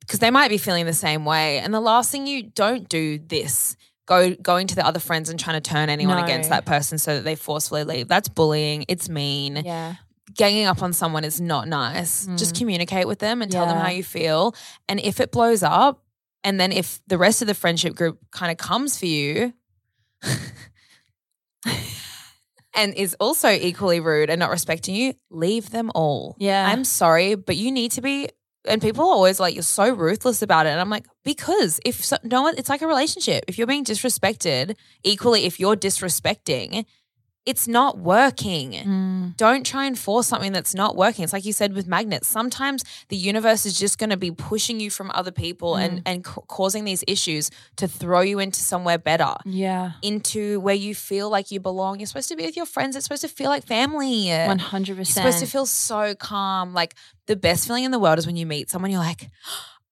[0.00, 1.58] because they might be feeling the same way.
[1.60, 3.76] And the last thing you don't do this
[4.06, 6.24] go going to the other friends and trying to turn anyone No.
[6.24, 8.08] against that person so that they forcefully leave.
[8.08, 8.84] That's bullying.
[8.88, 9.62] It's mean.
[9.64, 9.94] yeah,
[10.34, 12.26] Ganging up on someone is not nice.
[12.36, 12.58] Just Mm.
[12.58, 14.54] communicate with them and tell them how you feel.
[14.88, 16.04] And if it blows up,
[16.44, 19.52] and then if the rest of the friendship group kind of comes for you.
[22.72, 26.36] And is also equally rude and not respecting you, leave them all.
[26.38, 26.64] Yeah.
[26.68, 28.28] I'm sorry, but you need to be.
[28.64, 30.70] And people are always like, you're so ruthless about it.
[30.70, 33.44] And I'm like, because if so, no one, it's like a relationship.
[33.48, 36.84] If you're being disrespected, equally, if you're disrespecting,
[37.50, 38.68] it's not working.
[38.72, 41.22] Mm, Don't try and force something that's not working.
[41.24, 42.26] It's like you said with magnets.
[42.28, 46.24] Sometimes the universe is just going to be pushing you from other people and, and
[46.24, 51.28] ca- causing these issues to throw you into somewhere better yeah, into where you feel
[51.36, 51.98] like you belong.
[51.98, 52.96] You're supposed to be with your friends.
[52.96, 54.28] It's supposed to feel like family.
[54.30, 56.72] one hundred You're supposed to feel so calm.
[56.80, 56.94] Like
[57.26, 59.30] the best feeling in the world is when you meet someone, you're like,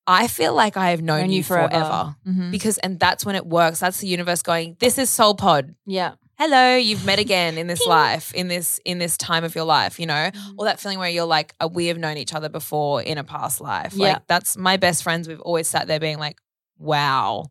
[0.07, 2.17] I feel like I have known, you, forever.
[2.27, 2.51] Mhm.
[2.51, 3.81] Because, and that's when it works.
[3.81, 5.75] That's the universe going, this is Soul Pod.
[5.87, 9.65] Yeah, Hello, you've met again in this life, in this in this time of your
[9.65, 10.55] life, you know, Mm-hmm.
[10.59, 13.25] or that feeling where you're like, uh, we have known each other before in a
[13.25, 13.95] past life.
[13.95, 14.13] Yeah.
[14.15, 15.27] Like that's my best friends.
[15.27, 16.39] We've always sat there being like,
[16.79, 17.47] wow.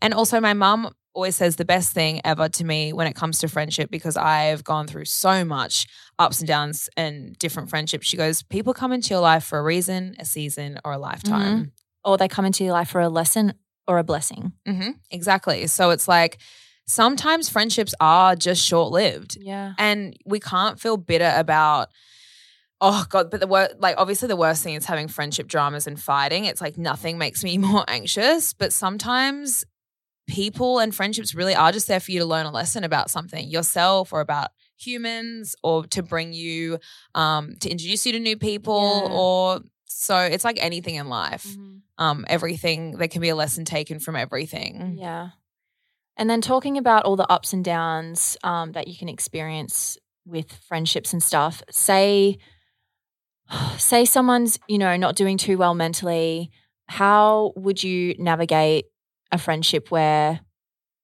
[0.00, 3.38] And also, my mum always says the best thing ever to me when it comes
[3.40, 5.86] to friendship because I've gone through so much
[6.18, 8.06] ups and downs and different friendships.
[8.06, 11.72] She goes, people come into your life for a reason, a season, or a lifetime.
[12.04, 13.52] or they come into your life for a lesson
[13.86, 14.52] or a blessing.
[14.66, 15.66] hmm Exactly.
[15.66, 16.38] So it's like
[16.86, 19.36] sometimes friendships are just short lived.
[19.40, 21.88] Yeah, and we can't feel bitter about
[22.80, 25.98] oh god but the worst like obviously the worst thing is having friendship dramas and
[26.00, 29.64] fighting it's like nothing makes me more anxious but sometimes
[30.26, 33.48] people and friendships really are just there for you to learn a lesson about something
[33.48, 36.78] yourself or about humans or to bring you
[37.14, 39.16] um to introduce you to new people Yeah.
[39.16, 41.80] or so it's like anything in life Mhm.
[41.98, 45.30] um everything there can be a lesson taken from everything Yeah.
[46.16, 50.52] And then talking about all the ups and downs um, that you can experience with
[50.52, 51.62] friendships and stuff.
[51.70, 52.38] Say,
[53.78, 56.50] say someone's you know not doing too well mentally.
[56.86, 58.86] How would you navigate
[59.32, 60.40] a friendship where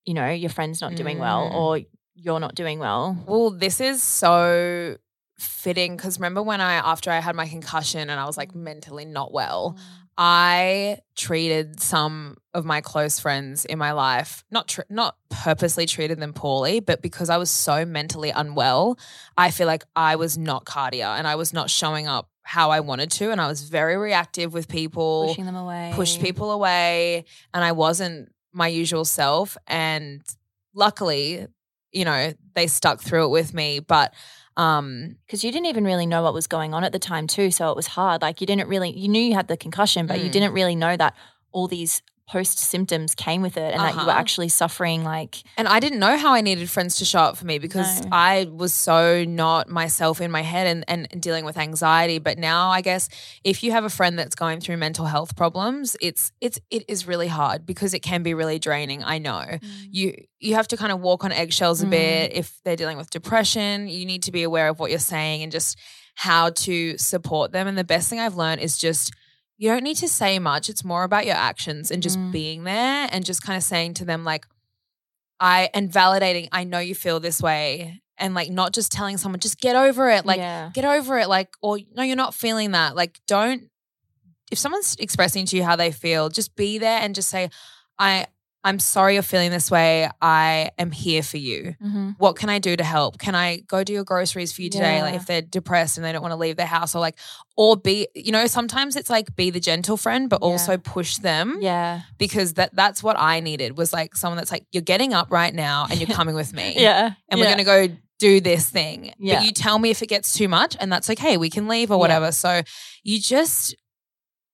[0.05, 1.53] you know your friend's not doing well Mm.
[1.53, 1.79] or
[2.15, 3.17] you're not doing well?
[3.27, 4.97] Well, this is so
[5.37, 9.05] fitting because remember when I, after I had my concussion and I was like mentally
[9.05, 9.75] not well,
[10.23, 16.19] I treated some of my close friends in my life, not tr- not purposely treated
[16.19, 18.99] them poorly, but because I was so mentally unwell,
[19.35, 22.81] I feel like I was not cardia and I was not showing up how I
[22.81, 23.31] wanted to.
[23.31, 25.91] And I was very reactive with people Pushing them away.
[25.95, 29.57] pushed people away and I wasn't my usual self.
[29.65, 30.21] And
[30.75, 31.47] luckily,
[31.91, 33.79] you know, they stuck through it with me.
[33.79, 34.13] But
[34.57, 37.51] um because you didn't even really know what was going on at the time too
[37.51, 40.19] so it was hard like you didn't really you knew you had the concussion but
[40.19, 40.31] you Mm.
[40.31, 41.15] didn't really know that
[41.51, 44.19] all these post symptoms came with it and that you were Uh-huh.
[44.23, 47.45] actually suffering like and I didn't know how I needed friends to show up for
[47.51, 48.09] me because No.
[48.11, 52.19] I was so not myself in my head and, and dealing with anxiety.
[52.19, 53.09] But now I guess
[53.43, 56.99] if you have a friend that's going through mental health problems, it's it's it is
[57.11, 59.03] really hard because it can be really draining.
[59.03, 59.43] I know.
[59.91, 61.91] you you have to kind of walk on eggshells a Mm.
[61.99, 65.43] bit if they're dealing with depression you need to be aware of what you're saying
[65.43, 65.77] and just
[66.15, 69.11] how to support them and the best thing i've learned is just
[69.61, 72.31] you don't need to say much it's more about your actions and just Mm.
[72.31, 74.47] being there and just kind of saying to them like
[75.39, 79.39] i and validating i know you feel this way and like not just telling someone
[79.39, 82.71] just get over it like yeah get over it like or no you're not feeling
[82.71, 83.69] that like don't
[84.51, 87.49] if someone's expressing to you how they feel just be there and just say
[87.99, 88.25] i
[88.63, 92.15] i'm sorry you're feeling this way i am here for you Mhm.
[92.19, 95.01] what can i do to help can i go do your groceries for you today
[95.01, 97.17] like if they're depressed and they don't want to leave their house or like
[97.57, 100.47] or be you know sometimes it's like be the gentle friend but Yeah.
[100.47, 104.65] also push them yeah because that that's what i needed was like someone that's like
[104.71, 107.63] you're getting up right now and you're coming with me yeah and we're going to
[107.63, 107.87] go
[108.19, 109.11] do this thing.
[109.17, 109.37] Yeah.
[109.39, 111.37] But you tell me if it gets too much, and that's okay.
[111.37, 111.99] We can leave or Yeah.
[112.01, 112.31] whatever.
[112.31, 112.61] So
[113.03, 113.75] you just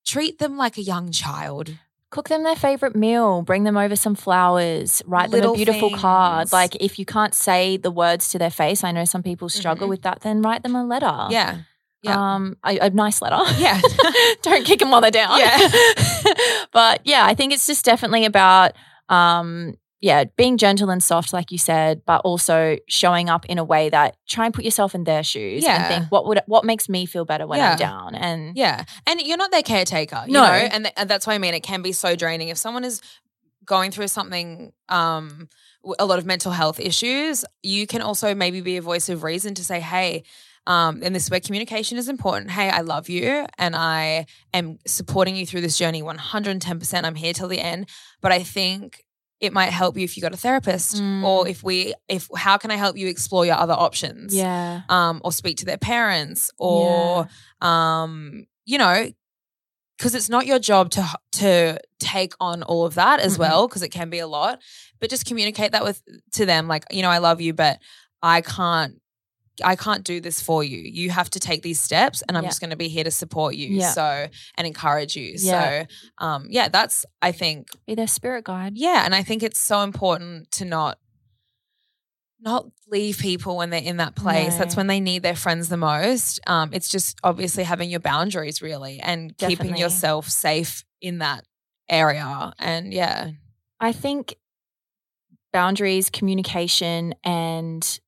[0.05, 1.76] treat them like a young child.
[2.10, 5.89] Cook them their favorite meal, bring them over some flowers, write them Little a beautiful
[5.91, 6.53] card.
[6.53, 9.88] Like if you can't say the words to their face, I know some people struggle
[9.88, 9.89] Mhm.
[9.89, 11.28] with that, then write them a letter.
[11.30, 11.58] Yeah.
[12.03, 12.36] Yeah.
[12.36, 13.39] Um, a, a nice letter.
[13.58, 13.82] Yeah.
[14.41, 15.38] Don't kick them while they're down.
[15.38, 15.58] Yeah.
[16.72, 18.72] but yeah, I think it's just definitely about
[19.10, 23.64] um yeah, being gentle and soft, like you said, but also showing up in a
[23.64, 25.76] way that try and put yourself in their shoes Yeah.
[25.76, 27.72] and think what would what makes me feel better when Yeah.
[27.72, 28.16] I'm down.
[28.16, 28.84] And Yeah.
[29.08, 30.43] And you're not their caretaker, you No.
[30.43, 30.52] know?
[30.52, 31.54] And, th- and that's what I mean.
[31.56, 32.50] It can be so draining.
[32.50, 33.02] If someone is
[33.66, 35.50] going through something, um,
[36.00, 39.56] a lot of mental health issues, you can also maybe be a voice of reason
[39.56, 40.24] to say, hey,
[40.68, 42.52] um, and this is where communication is important.
[42.52, 47.06] Hey, I love you and I am supporting you through this journey 110%.
[47.06, 47.89] I'm here till the end.
[48.22, 49.04] But I think
[49.40, 51.24] it might help you if you got a therapist Mm.
[51.24, 54.34] or if we, if, how can I help you explore your other options?
[54.36, 54.82] yeah.
[54.90, 57.28] um, or speak to their parents, or
[57.62, 59.10] um, you know,
[59.98, 63.40] because it's not your job to to take on all of that as Mhm.
[63.40, 64.60] well, because it can be a lot.
[65.00, 66.02] But just communicate that with
[66.34, 67.80] to them, like you know, I love you, but
[68.22, 69.02] I can't.
[69.64, 70.78] I can't do this for you.
[70.80, 72.49] You have to take these steps, and I'm Yeah.
[72.49, 73.70] just going to be here to support you.
[73.70, 73.91] Yeah.
[73.91, 74.28] So
[74.58, 75.34] and encourage you.
[75.38, 75.86] Yeah.
[76.20, 78.74] So, um, yeah, that's I think Be their spirit guide.
[78.76, 80.99] yeah, and I think it's so important to not
[82.39, 84.55] not leave people when they're in that place.
[84.58, 86.39] That's when they need their friends the most.
[86.45, 91.45] Um, it's just obviously having your boundaries really and keeping yourself safe in that
[91.89, 92.53] area.
[92.60, 93.32] And yeah,
[93.80, 94.36] I think
[95.51, 97.99] boundaries, communication, and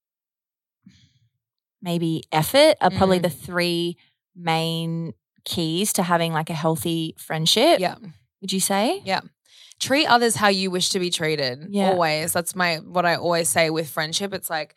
[1.82, 3.24] maybe effort are probably Mm.
[3.24, 3.98] the three
[4.36, 5.14] main
[5.46, 7.80] keys to having like a healthy friendship.
[7.80, 7.96] yeah.
[8.42, 9.02] Would you say?
[9.04, 9.22] Yeah.
[9.80, 11.68] Treat others how you wish to be treated.
[11.70, 11.90] Yeah.
[11.92, 12.32] Always.
[12.34, 14.34] That's my what I always say with friendship.
[14.34, 14.76] It's like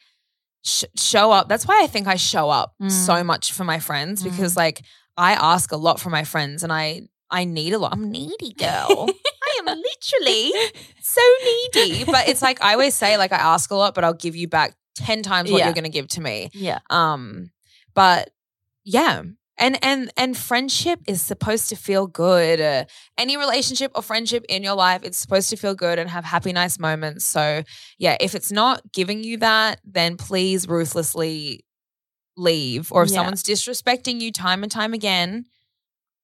[0.65, 1.49] sh- show up.
[1.49, 2.91] That's why I think I show up Mm.
[2.91, 4.83] so much for my friends because like
[5.17, 7.93] I ask a lot from my friends and I I need a lot.
[7.93, 9.09] I'm needy girl.
[9.09, 10.53] I am literally
[11.03, 12.05] so needy.
[12.05, 14.49] But it's like I always say like I ask a lot but I'll give you
[14.49, 15.67] back 10 times what Yeah.
[15.67, 16.51] you're going to give to me.
[16.55, 16.79] Yeah.
[16.91, 17.51] Um,
[17.95, 18.31] but
[18.85, 19.23] yeah.
[19.59, 22.61] And and and friendship is supposed to feel good.
[22.61, 22.85] Uh,
[23.19, 26.53] any relationship or friendship in your life, it's supposed to feel good and have happy,
[26.53, 27.27] nice moments.
[27.27, 27.63] So
[27.99, 31.65] yeah, if it's not giving you that, then please ruthlessly
[32.37, 32.91] leave.
[32.91, 33.17] Or if Yeah.
[33.17, 35.45] someone's disrespecting you time and time again,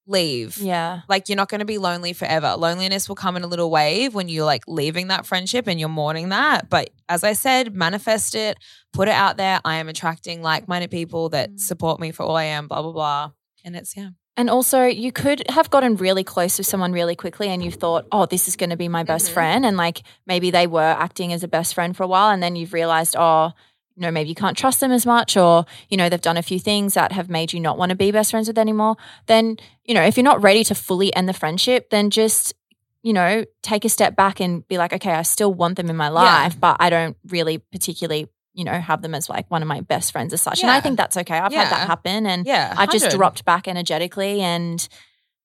[0.08, 0.56] leave.
[0.58, 1.00] Yeah.
[1.08, 2.54] Like you're not going to be lonely forever.
[2.56, 5.88] Loneliness will come in a little wave when you're like leaving that friendship and you're
[5.88, 6.68] mourning that.
[6.70, 8.56] But as I said, manifest it,
[8.92, 9.60] put it out there.
[9.64, 11.60] I am attracting like-minded people that Mm.
[11.60, 13.30] support me for all I am, blah blah blah.
[13.64, 14.10] And it's yeah.
[14.36, 18.06] And also, you could have gotten really close with someone really quickly and you've thought,
[18.12, 19.34] oh, this is going to be my best Mhm.
[19.34, 19.66] friend.
[19.66, 22.30] And like maybe they were acting as a best friend for a while.
[22.30, 23.50] And then you've realized, oh,
[23.98, 26.42] you know, maybe you can't trust them as much, or, you know, they've done a
[26.42, 28.94] few things that have made you not want to be best friends with anymore.
[29.26, 32.54] Then, you know, if you're not ready to fully end the friendship, then just,
[33.02, 35.96] you know, take a step back and be like, okay, I still want them in
[35.96, 39.68] my life, but I don't really particularly, you know, have them as like one of
[39.68, 40.60] my best friends as such.
[40.62, 41.36] And I think that's okay.
[41.36, 42.24] I've had that happen.
[42.24, 42.72] And Yeah.
[42.76, 44.88] I've just dropped back energetically and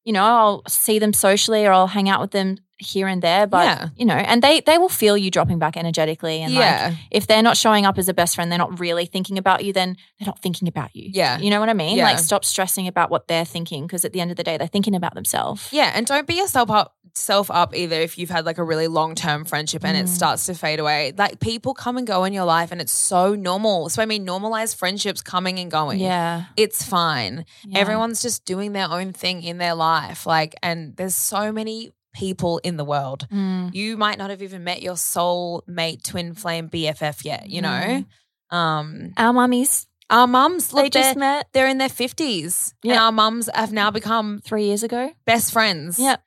[0.03, 3.47] you know I'll see them socially or I'll hang out with them here and there
[3.47, 3.89] but Yeah.
[3.95, 6.95] you know and they they will feel you dropping back energetically and like yeah.
[7.11, 9.73] if they're not showing up as a best friend they're not really thinking about you
[9.73, 11.37] then they're not thinking about you Yeah.
[11.39, 12.05] you know what I mean Yeah.
[12.05, 14.67] like stop stressing about what they're thinking because at the end of the day they're
[14.67, 18.43] thinking about themselves Yeah, and don't beat yourself up self up either if you've had
[18.43, 20.09] like a really long term friendship and it Mm.
[20.09, 21.13] starts to fade away.
[21.15, 23.89] Like people come and go in your life and it's so normal.
[23.89, 25.99] So I mean normalize friendships coming and going.
[25.99, 27.45] yeah, It's fine.
[27.67, 27.77] yeah.
[27.79, 30.25] Everyone's just doing their own thing in their life.
[30.25, 33.27] Like and there's so many people in the world.
[33.31, 33.73] Mm.
[33.73, 38.05] You might not have even met your soul mate twin flame BFF yet, you know?
[38.51, 38.55] Mm.
[38.55, 42.73] Um our mummies our mums they look just they're, met they're in their 50s.
[42.83, 43.03] And Yeah.
[43.05, 45.97] our mums have now become three years ago best friends.
[45.97, 46.17] yeah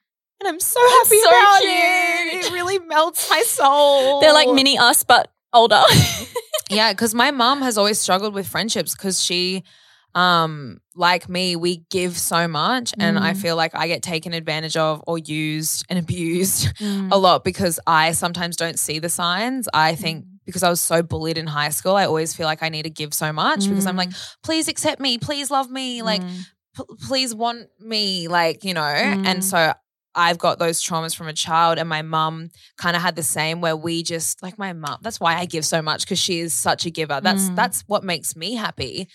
[0.41, 1.73] And I'm so happy so about cute.
[1.73, 2.39] you.
[2.41, 4.21] It really melts my soul.
[4.21, 5.83] they're like mini us but older
[6.69, 9.63] Yeah, because my mom has always struggled with friendships because she,
[10.17, 13.37] um, like me, we give so much, and I Mm.
[13.43, 17.13] feel like I get taken advantage of or used and abused Mm.
[17.13, 19.69] a lot because I sometimes don't see the signs.
[19.75, 20.29] I think Mm.
[20.47, 22.91] because I was so bullied in high school, I always feel like I need to
[22.91, 24.11] give so much because I'm like,
[24.43, 26.47] please accept me, please love me, like Mm.
[26.77, 29.27] p- please want me like you know Mm.
[29.27, 29.73] and so
[30.15, 32.49] i've got those traumas from a child and my mum
[32.79, 35.65] kind of had the same where we just like my mum that's why i give
[35.65, 37.57] so much because she is such a giver that's Mm.
[37.57, 39.09] that's what makes me happy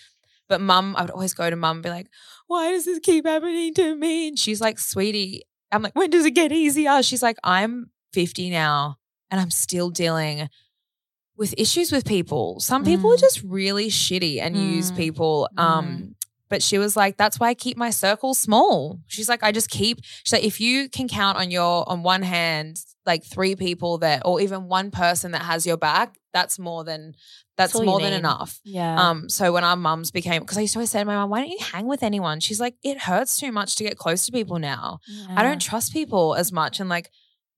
[0.52, 2.08] but mum i would always go to mum and be like
[2.46, 5.42] why does this keep happening to me and she's like sweetie
[5.72, 8.96] i'm like when does it get easier she's like i'm 50 now
[9.30, 10.48] and i'm still dealing
[11.36, 13.26] with issues with people some people are Mm.
[13.28, 14.96] just really shitty and use Mm.
[14.96, 16.14] people um Mm.
[16.52, 19.00] But she was like, that's why I keep my circle small.
[19.06, 22.20] She's like, I just keep, she's like, if you can count on your, on one
[22.20, 22.76] hand,
[23.06, 27.14] like three people that, or even one person that has your back, that's more than,
[27.56, 28.60] that's you more than enough.
[28.64, 29.00] Yeah.
[29.00, 31.30] Um, so when our mums became, because I used to always say to my mum,
[31.30, 32.38] why don't you hang with anyone?
[32.38, 34.98] She's like, it hurts too much to get close to people now.
[35.34, 36.80] I don't trust people as much.
[36.80, 37.08] And like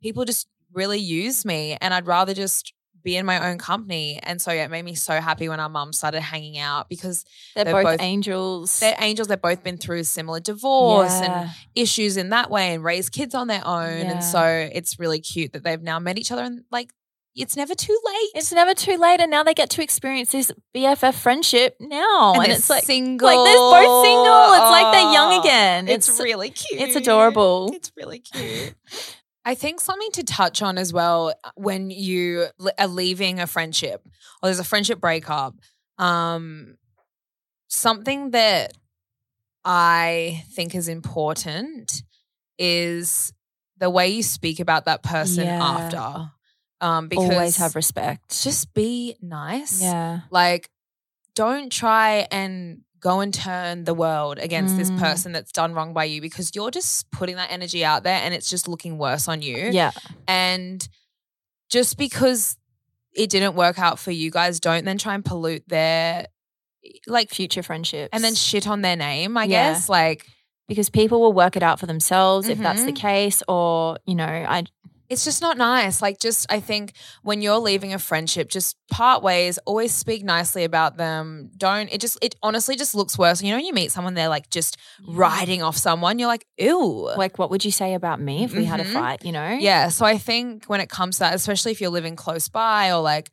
[0.05, 2.73] people just really use me and I'd rather just
[3.05, 4.19] be in my own company.
[4.23, 7.25] And so yeah, it made me so happy when our mum started hanging out because
[7.55, 8.81] They're, they're both, both- angels.
[8.81, 9.29] they're angels.
[9.29, 11.43] They've both been through similar divorce Yeah.
[11.43, 13.99] and issues in that way and raised kids on their own.
[13.99, 14.11] Yeah.
[14.13, 14.43] And so
[14.73, 16.91] it's really cute that they've now met each other and like
[17.37, 18.31] it's never too late.
[18.37, 22.45] It's never too late, and now they get to experience this BFF friendship now, and,
[22.45, 23.27] they're it's like single.
[23.27, 24.53] like they're both single.
[24.53, 25.89] It's like they're young Oh, again.
[25.89, 26.81] It's, It's- really cute.
[26.81, 27.73] it's adorable.
[27.75, 28.75] It's really cute.
[29.45, 32.47] I think something to touch on as well uh, when you
[32.79, 34.03] are leaving a friendship
[34.43, 35.55] or there's a friendship breakup.
[35.99, 36.77] Um,
[37.69, 38.73] something that
[39.65, 42.03] I think is important
[42.59, 43.33] is
[43.79, 45.59] the way you speak about that person Yeah.
[45.61, 46.31] after.
[46.81, 48.43] Um, because always have respect.
[48.43, 49.81] just be nice.
[49.81, 50.69] yeah, Like,
[51.35, 54.97] don't try and go and turn the world against this Mm.
[55.07, 58.33] person that's done wrong by you because you're just putting that energy out there and
[58.35, 59.59] it's just looking worse on you.
[59.73, 59.91] yeah,
[60.27, 60.89] And
[61.71, 62.57] just because
[63.13, 66.27] it didn't work out for you guys, don't then try and pollute their
[67.07, 69.73] like future friendships, and then shit on their name, I Yeah.
[69.73, 69.89] guess.
[69.89, 70.27] Like
[70.67, 72.97] because people will work it out for themselves if that's the Mhm.
[72.97, 74.65] case, or you know, I
[75.15, 76.03] it's just not nice.
[76.03, 76.93] Like, just I think
[77.23, 79.59] when you're leaving a friendship, just part ways.
[79.65, 81.51] Always speak nicely about them.
[81.57, 81.91] Don't.
[81.91, 82.19] It just.
[82.21, 83.41] It honestly just looks worse.
[83.43, 84.77] You know, when you meet someone, they're like just
[85.09, 86.19] riding off someone.
[86.19, 87.11] You're like, ew.
[87.17, 88.93] like, what would you say about me if we had a Mhm.
[88.93, 89.25] fight?
[89.25, 89.89] You know, yeah.
[89.89, 93.01] So I think when it comes to that, especially if you're living close by or
[93.01, 93.31] like.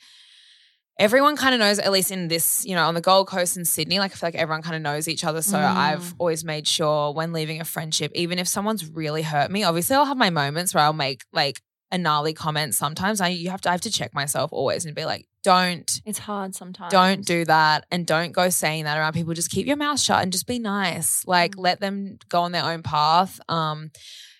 [0.99, 3.65] Everyone kind of knows, at least in this, you know, on the Gold Coast in
[3.65, 5.41] Sydney, like I feel like everyone kind of knows each other.
[5.41, 5.75] So Mm.
[5.75, 9.95] I've always made sure when leaving a friendship, even if someone's really hurt me, obviously
[9.95, 11.59] I'll have my moments where I'll make like
[11.91, 13.19] a gnarly comment sometimes.
[13.21, 16.19] I you have to I have to check myself always and be like, don't it's
[16.19, 16.91] hard sometimes.
[16.91, 19.33] don't do that and don't go saying that around people.
[19.33, 21.23] Just keep your mouth shut and just be nice.
[21.27, 21.59] Like Mm.
[21.61, 23.39] let them go on their own path.
[23.49, 23.91] Um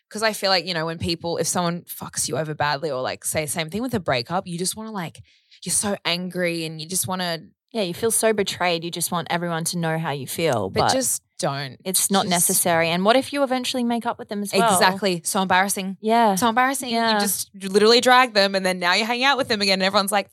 [0.07, 3.01] because I feel like, you know, when people, if someone fucks you over badly or
[3.01, 5.21] like say same thing with a breakup, you just want to like,
[5.63, 7.41] you're so angry and you just want to,
[7.71, 8.83] Yeah, you feel so betrayed.
[8.83, 11.77] You just want everyone to know how you feel, but, but, just don't.
[11.83, 12.89] it's not just- necessary.
[12.89, 14.73] And what if you eventually make up with them as well?
[14.73, 15.21] Exactly.
[15.25, 15.97] So embarrassing.
[16.01, 16.35] Yeah.
[16.35, 16.89] So embarrassing.
[16.89, 17.15] Yeah.
[17.15, 19.73] You just literally drag them and then now you hang out with them again.
[19.73, 20.29] And everyone's like,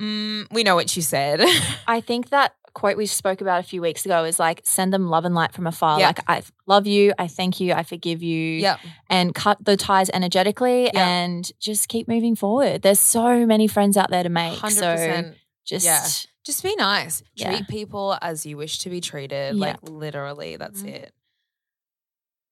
[0.00, 1.40] mm, we know what you said.
[1.86, 5.08] I think that quote we spoke about a few weeks ago is like send them
[5.08, 5.98] love and light from afar.
[5.98, 6.08] Yeah.
[6.08, 8.78] Like I love you, I thank you, I forgive you, yep.
[9.10, 11.08] and cut the ties energetically Yeah.
[11.08, 12.82] and just keep moving forward.
[12.82, 14.58] There's so many friends out there to make.
[14.58, 14.70] 100%.
[14.70, 15.32] So
[15.64, 16.06] just Yeah.
[16.48, 17.22] Just be nice.
[17.34, 17.50] Yeah.
[17.50, 19.54] Treat people as you wish to be treated.
[19.54, 19.60] Yeah.
[19.60, 20.88] Like literally, that's Mhm.
[20.94, 21.12] it.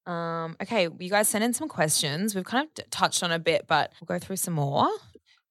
[0.05, 2.35] Um, okay, you guys sent in some questions.
[2.35, 4.87] We've kind of touched on a bit, but we'll go through some more.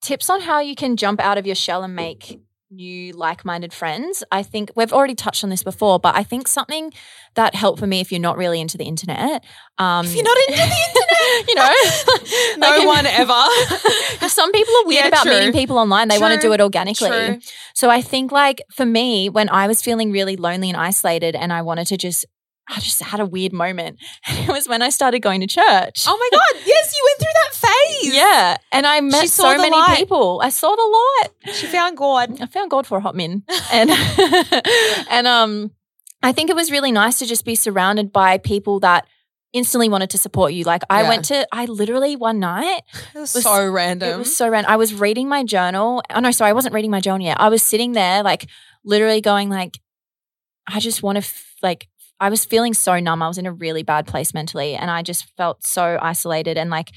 [0.03, 2.39] tips on how you can jump out of your shell and make
[2.71, 4.25] new like-minded friends.
[4.33, 6.93] I think we've already touched on this before, but I think something
[7.35, 9.45] that helped for me if you're not really into the internet.
[9.79, 11.73] Um, If you're not into the internet, you know,
[12.59, 14.29] no like- one ever.
[14.29, 15.33] Some people are weird Yeah, about true.
[15.33, 16.09] meeting people online.
[16.09, 17.09] They want to do it organically.
[17.09, 17.39] True.
[17.75, 21.53] So I think like for me, when I was feeling really lonely and isolated and
[21.53, 22.25] I wanted to just
[22.69, 23.99] I just had a weird moment.
[24.29, 26.05] It was when I started going to church.
[26.07, 26.63] Oh my god!
[26.67, 28.15] Yes, you went through that phase.
[28.15, 28.57] yeah.
[28.73, 29.97] And I met so many light.
[29.99, 30.41] people.
[30.43, 31.55] I saw the light.
[31.55, 32.41] she found God.
[32.41, 33.43] I found God for a hot min.
[33.73, 33.91] And
[35.11, 35.71] and um
[36.23, 39.07] I think it was really nice to just be surrounded by people that
[39.53, 40.65] instantly wanted to support you.
[40.65, 41.09] Like I Yeah.
[41.09, 42.81] went to I literally one night
[43.15, 44.09] It was, was- so random.
[44.11, 44.73] It was so random.
[44.73, 46.03] I was reading my journal.
[46.15, 47.41] Oh no, sorry, I wasn't reading my journal yet.
[47.41, 48.49] I was sitting there, like
[48.85, 49.79] literally going, like,
[50.69, 51.89] I just want to, f- like,
[52.21, 53.23] I was feeling so numb.
[53.23, 56.57] I was in a really bad place mentally, and I just felt so isolated.
[56.57, 56.91] And like,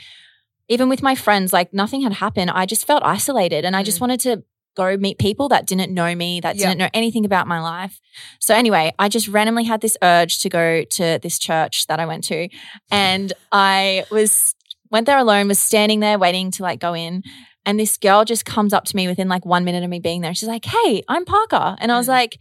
[0.67, 2.51] even with my friends, like nothing had happened.
[2.51, 4.01] I just felt isolated, and I just Mm.
[4.01, 4.43] wanted to
[4.75, 7.99] go meet people that didn't know me, that didn't know anything about my life.
[8.39, 12.05] So anyway, I just randomly had this urge to go to this church that I
[12.05, 12.47] went to,
[12.91, 14.55] and I was
[14.91, 17.23] went there alone, was standing there waiting to like go in.
[17.65, 20.21] And this girl just comes up to me within like one minute of me being
[20.21, 20.33] there.
[20.33, 21.75] She's like, Hey, I'm Parker.
[21.79, 22.09] And I was Mm.
[22.19, 22.39] like,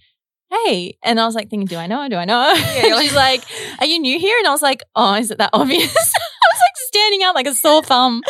[0.50, 0.96] Hey.
[1.04, 2.08] And I was like thinking, Do I know?
[2.08, 2.80] Do I know her?
[2.86, 3.44] you're like- she's like,
[3.80, 4.36] Are you new here?
[4.38, 5.82] And I was like, Oh, is it that obvious?
[5.94, 8.22] I was like standing out like a sore thumb.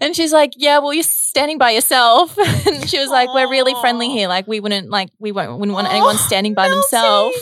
[0.00, 2.36] And she's like, Yeah, well, you're standing by yourself.
[2.66, 4.28] and she was like, we're really friendly here.
[4.28, 7.36] Like we wouldn't like we won't wouldn't want anyone standing by themselves.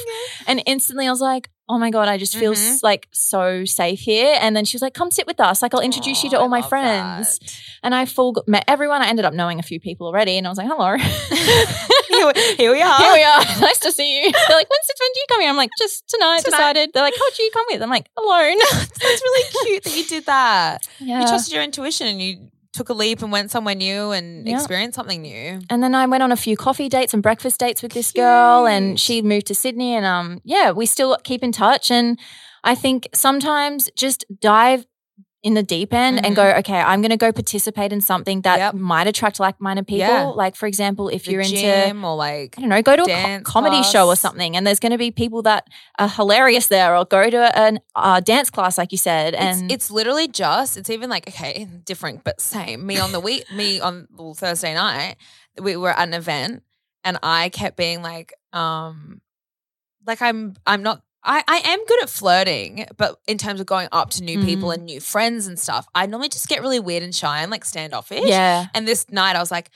[0.47, 2.83] And instantly I was like, oh my God, I just feel Mhm.
[2.83, 4.37] like so safe here.
[4.41, 5.63] And then she was like, come sit with us.
[5.63, 7.39] Like I'll introduce you to Oh, I all my friends.
[7.39, 7.55] that.
[7.85, 9.01] And I full met everyone.
[9.03, 10.37] I ended up knowing a few people already.
[10.37, 10.97] And I was like, hello.
[12.11, 12.99] Here, we- here we are.
[12.99, 13.39] Here we are.
[13.61, 14.33] nice to see you.
[14.33, 15.51] They're like, when's it, when do you come here?
[15.51, 16.57] I'm like, just tonight, Tonight.
[16.59, 16.91] decided.
[16.93, 17.83] They're like, how do you come with?
[17.83, 18.59] I'm like, alone.
[18.59, 20.87] That's really cute that you did that.
[20.99, 21.21] yeah.
[21.21, 24.55] You trusted your intuition and you took a leap and went somewhere new and Yeah.
[24.57, 25.61] experienced something new.
[25.69, 28.67] And then I went on a few coffee dates and breakfast dates with this girl,
[28.67, 29.95] and she moved to Sydney.
[29.95, 31.91] And um, yeah, we still keep in touch.
[31.91, 32.19] And
[32.63, 34.87] I think sometimes just dive
[35.43, 38.59] in the deep end and go, okay, I'm going to go participate in something that
[38.59, 38.75] Yep.
[38.75, 40.01] might attract like-minded people.
[40.01, 40.25] Yeah.
[40.25, 43.07] Like for example, if The you're into or like I don't know, go to a
[43.39, 45.67] co- comedy show or something, and there's going to be people that
[45.99, 49.75] are hilarious there, or go to an uh, dance class, like you said, and it's,
[49.75, 53.81] it's literally just it's even like okay different but same me on the week me
[53.81, 55.17] on well, thursday night
[55.61, 56.63] we were at an event
[57.03, 59.21] and i kept being like um
[60.07, 63.89] like i'm i'm not I, I am good at flirting, but in terms of going
[63.93, 64.75] up to new people Mm.
[64.75, 67.65] and new friends and stuff, I normally just get really weird and shy and like
[67.65, 68.23] standoffish.
[68.25, 69.71] yeah, And this night I was like,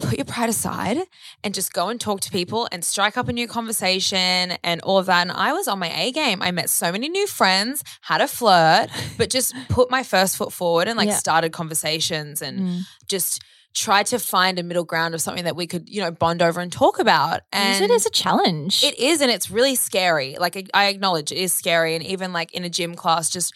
[0.00, 0.96] put your pride aside
[1.42, 4.96] and just go and talk to people and strike up a new conversation and all
[4.98, 5.20] of that.
[5.22, 6.40] And I was on my A game.
[6.42, 8.88] I met so many new friends, had a flirt,
[9.18, 11.16] but just put my first foot forward and like Yeah.
[11.16, 12.80] started conversations and Mm.
[13.08, 13.42] just
[13.74, 16.60] tried to find a middle ground of something that we could, you know, bond over
[16.60, 17.40] and talk about.
[17.52, 18.84] And use it as a challenge.
[18.84, 20.36] it is, and it's really scary.
[20.38, 23.52] Like I- I acknowledge it is scary, and even like in a gym class, just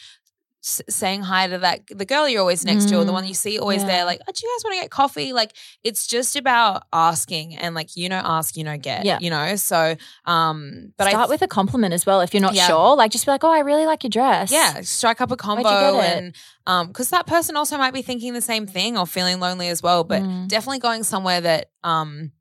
[0.64, 3.26] s- saying hi to that the girl you're always next to, or the Mm, one
[3.26, 3.86] you see always yeah.
[3.88, 4.04] there.
[4.04, 5.32] Like, oh, do you guys want to get coffee?
[5.32, 5.52] Like,
[5.84, 9.04] it's just about asking, and like you know, ask, you know, get.
[9.04, 9.18] Yeah.
[9.20, 9.56] you know.
[9.56, 12.66] So, um, but Start I with a compliment as well if you're not Yeah.
[12.66, 12.96] sure.
[12.96, 14.50] Like just be like, oh, I really like your dress.
[14.52, 15.68] yeah, strike up a combo,
[16.00, 16.34] and
[16.66, 19.82] um, because that person also might be thinking the same thing or feeling lonely as
[19.82, 20.04] well.
[20.04, 20.48] But Mm.
[20.48, 22.32] definitely going somewhere that um.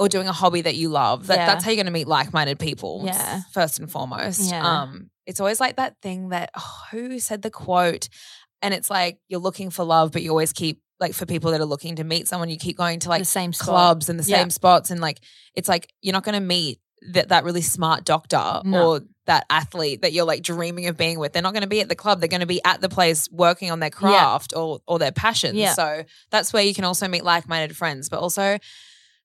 [0.00, 1.26] Or doing a hobby that you love.
[1.26, 1.46] That, Yeah.
[1.46, 3.02] That's how you're going to meet like-minded people.
[3.04, 3.40] Yeah.
[3.52, 4.48] First and foremost.
[4.48, 4.64] Yeah.
[4.82, 8.08] Um, it's always like that thing that oh, who said the quote,
[8.62, 11.60] and it's like you're looking for love, but you always keep like for people that
[11.60, 13.68] are looking to meet someone, you keep going to like the same spot.
[13.68, 14.38] clubs and the Yeah.
[14.38, 15.20] same spots, and like
[15.54, 16.80] it's like you're not going to meet
[17.12, 18.88] that that really smart doctor No.
[18.94, 21.32] or that athlete that you're like dreaming of being with.
[21.34, 22.18] They're not going to be at the club.
[22.18, 25.54] They're going to be at the place working on their craft or or their passion.
[25.54, 25.74] Yeah.
[25.74, 28.58] So that's where you can also meet like-minded friends, but also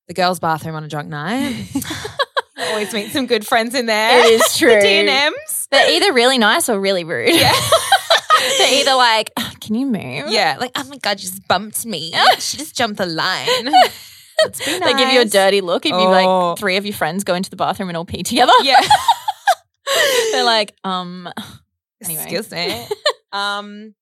[0.10, 1.66] the girls' bathroom on a drunk night.
[2.70, 4.20] Always meet some good friends in there.
[4.20, 4.74] It is true.
[4.76, 5.68] the D&Ms.
[5.72, 7.36] They're either really nice or really rude.
[7.36, 7.54] Yeah.
[8.58, 10.30] They're either like, "Ah, can you move?
[10.30, 12.12] Yeah, like oh my god, you just bumped me.
[12.40, 13.66] she just jumped the line.
[13.66, 16.50] Be They give you a dirty look if you Oh.
[16.50, 18.52] like three of your friends go into the bathroom and all pee together.
[18.64, 18.82] Yeah.
[20.32, 21.30] They're like, um,
[22.04, 22.22] Anyway.
[22.24, 22.86] Excuse me.
[23.32, 23.94] um,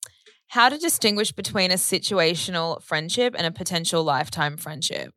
[0.47, 5.14] how to distinguish between a situational friendship and a potential lifetime friendship?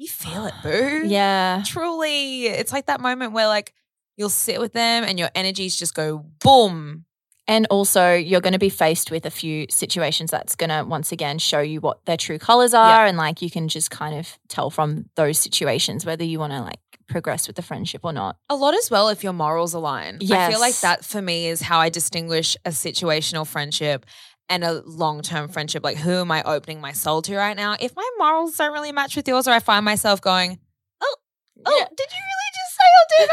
[0.00, 1.02] You feel it, boo.
[1.06, 1.62] yeah.
[1.66, 3.74] Truly, it's like that moment where like
[4.16, 7.04] you'll sit with them and your energies just go boom.
[7.46, 11.12] And also, you're going to be faced with a few situations that's going to once
[11.12, 13.04] again show you what their true colors are.
[13.04, 16.60] And like, you can just kind of tell from those situations whether you want to
[16.60, 16.78] like
[17.08, 18.36] progress with the friendship or not.
[18.48, 20.20] A lot as well if your morals align.
[20.30, 24.06] I feel like that for me is how I distinguish a situational friendship
[24.50, 25.82] and a long term friendship.
[25.82, 27.76] Like, who am I opening my soul to right now?
[27.80, 30.58] If my morals don't really match with yours, or I find myself going,
[31.00, 31.16] oh,
[31.64, 31.86] oh, Yeah.
[31.96, 33.32] did you really just say you'll do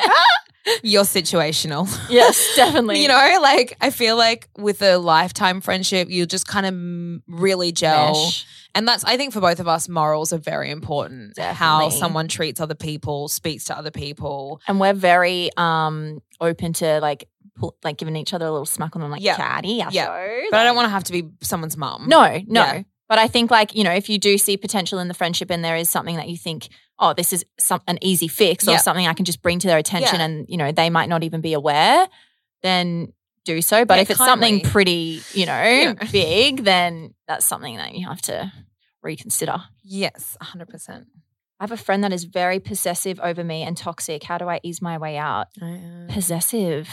[0.08, 0.80] that?
[0.82, 2.10] You're situational.
[2.10, 3.02] Yes, definitely.
[3.02, 7.70] You know, like I feel like with a lifetime friendship, you just kind of really
[7.70, 8.14] gel.
[8.14, 8.46] Mesh.
[8.76, 11.38] And that's, I think, for both of us, morals are very important.
[11.38, 14.60] How someone treats other people, speaks to other people.
[14.66, 18.96] and we're very um open to like pull, like giving each other a little smack
[18.96, 19.36] on them like Yeah.
[19.36, 20.06] catty Yeah.
[20.50, 22.06] but I don't want to have to be someone's mum.
[22.08, 22.82] no no Yeah.
[23.08, 25.64] but i think like you know if you do see potential in the friendship and
[25.64, 26.68] there is something that you think
[26.98, 28.78] oh this is some an easy fix or Yeah.
[28.78, 30.24] something i can just bring to their attention Yeah.
[30.24, 32.08] and you know they might not even be aware
[32.62, 33.12] then
[33.44, 35.94] do so but Yeah, if it's something pretty you know Yeah.
[36.12, 38.52] big then that's something that you have to
[39.02, 41.04] reconsider Yes, 100%.
[41.60, 44.60] i have a friend that is very possessive over me and toxic how do i
[44.62, 45.48] ease my way out
[46.08, 46.88] possessive.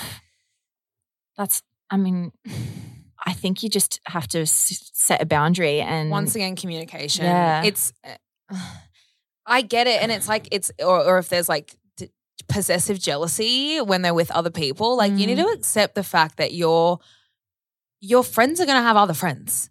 [1.38, 2.32] That's, I mean,
[3.26, 7.24] I think you just have to s- set a boundary and Once again, communication.
[7.26, 7.64] Yeah.
[7.64, 8.56] It's, uh,
[9.46, 10.02] I get it.
[10.02, 11.76] And it's like, it's, or, or if there's like,
[12.48, 15.44] possessive jealousy when they're with other people like you need Mm.
[15.46, 17.00] to accept the fact that your
[18.00, 19.70] your friends are going to have other friends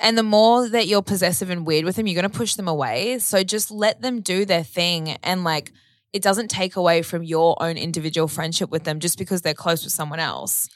[0.00, 2.68] and the more that you're possessive and weird with them you're going to push them
[2.68, 5.72] away so just let them do their thing and like
[6.12, 9.82] it doesn't take away from your own individual friendship with them just because they're close
[9.84, 10.68] with someone else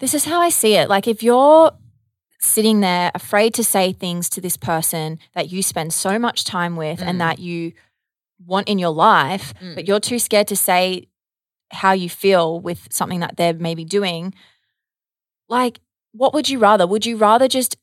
[0.00, 0.88] this is how I see it.
[0.88, 1.70] Like if you're
[2.40, 6.74] sitting there afraid to say things to this person that you spend so much time
[6.74, 7.06] with Mm.
[7.06, 7.72] and that you
[8.44, 9.74] want in your life, Mm.
[9.74, 11.08] but you're too scared to say
[11.72, 14.34] how you feel with something that they're maybe doing,
[15.48, 15.80] like,
[16.12, 16.86] what would you rather?
[16.86, 17.76] Would you rather just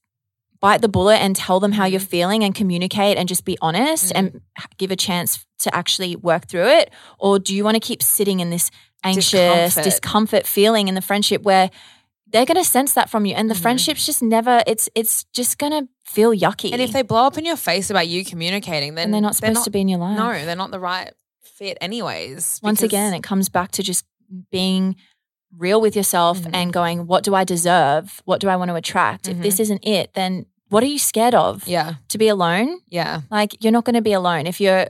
[0.59, 2.07] bite the bullet and tell them how you're Mhm.
[2.07, 4.41] feeling and communicate and just be honest and
[4.77, 6.91] give a chance to actually work through it?
[7.19, 8.69] Or do you want to keep sitting in this
[9.03, 9.31] anxious
[9.73, 9.83] Discomfort.
[9.83, 11.71] discomfort, feeling in the friendship where
[12.27, 13.61] they're going to sense that from you and the Mhm.
[13.61, 16.71] friendship's just never it's it's just going to feel yucky.
[16.71, 19.35] And if they blow up in your face about you communicating, then and they're not
[19.35, 20.17] supposed to be in your life.
[20.17, 21.11] No, they're not the right
[21.43, 22.59] fit, anyways.
[22.63, 24.05] Once again, it comes back to just
[24.51, 24.95] being
[25.57, 26.49] real with yourself Mhm.
[26.53, 28.21] and going, what do I deserve?
[28.25, 29.27] What do I want to attract?
[29.27, 31.67] If this isn't it, then what are you scared of?
[31.67, 32.79] yeah, To be alone?
[32.87, 34.47] yeah, Like, you're not going to be alone.
[34.47, 34.87] If you're,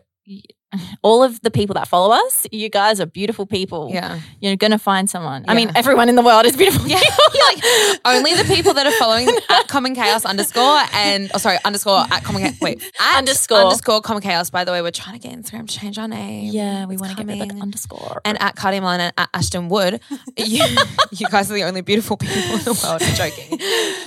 [1.01, 3.89] all of the people that follow us, you guys are beautiful people.
[3.91, 4.19] yeah.
[4.39, 5.45] You're going to find someone.
[5.47, 6.87] I mean, everyone in the world is beautiful.
[6.87, 6.97] Yeah,
[7.47, 7.63] like
[8.05, 12.23] only the people that are following at Common Chaos underscore and oh sorry underscore at
[12.23, 13.57] Common Chaos wait at Underscore.
[13.57, 14.49] underscore Common Chaos.
[14.49, 16.51] By the way, we're trying to get Instagram to change our name.
[16.51, 18.21] Yeah, we want to get rid of the underscore.
[18.25, 20.01] and at Cardi and at Ashton Wood.
[20.37, 20.65] You,
[21.11, 23.01] you guys are the only beautiful people in the world.
[23.03, 23.59] I'm joking.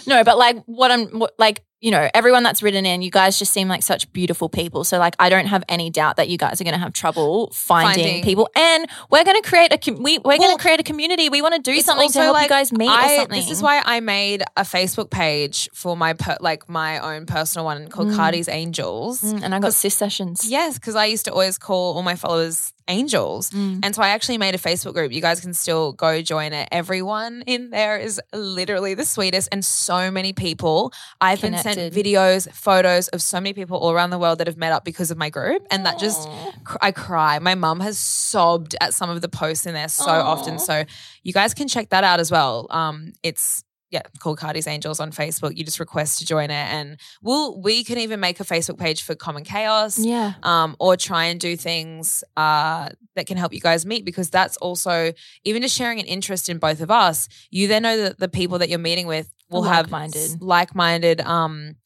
[0.06, 3.38] no, but like what I'm what, like, you know, everyone that's written in, you guys
[3.38, 4.84] just seem like such beautiful people.
[4.84, 7.50] So like, I don't have any doubt that you guys are going to have trouble
[7.52, 8.24] finding, Finding.
[8.24, 11.28] people, and we're going to create a com- we, we're going to create a community.
[11.28, 13.16] We want to do It's something to also, help you like, guys meet or I-
[13.16, 13.40] something.
[13.40, 17.64] This is why I made a Facebook page for my per, like my own personal
[17.64, 18.16] one called Mm.
[18.16, 19.20] Cardi's Angels.
[19.22, 20.48] Mm, and I got sis sessions.
[20.50, 23.50] Yes, because I used to always call all my followers angels.
[23.50, 23.80] Mm.
[23.82, 25.12] And so I actually made a Facebook group.
[25.12, 26.68] You guys can still go join it.
[26.70, 30.92] Everyone in there is literally the sweetest and so many people.
[31.20, 34.56] I've been sent videos, photos of so many people all around the world that have
[34.56, 35.66] met up because of my group.
[35.70, 36.28] And that just,
[36.64, 37.38] cr- I cry.
[37.38, 40.58] My mum has sobbed at some of the posts in there so often.
[40.58, 40.84] So
[41.22, 42.66] you guys can check that out as well.
[42.70, 43.64] Um, It's,
[43.94, 45.56] yeah, called Cardi's Angels on Facebook.
[45.56, 49.02] You just request to join it, and we'll we can even make a Facebook page
[49.02, 50.34] for Common Chaos Yeah.
[50.42, 54.56] um, or try and do things uh, that can help you guys meet because that's
[54.58, 55.12] also
[55.44, 57.28] even just sharing an interest in both of us.
[57.50, 60.42] You then know that the people that you're meeting with will have Like-minded.
[60.42, 61.76] like-minded, um,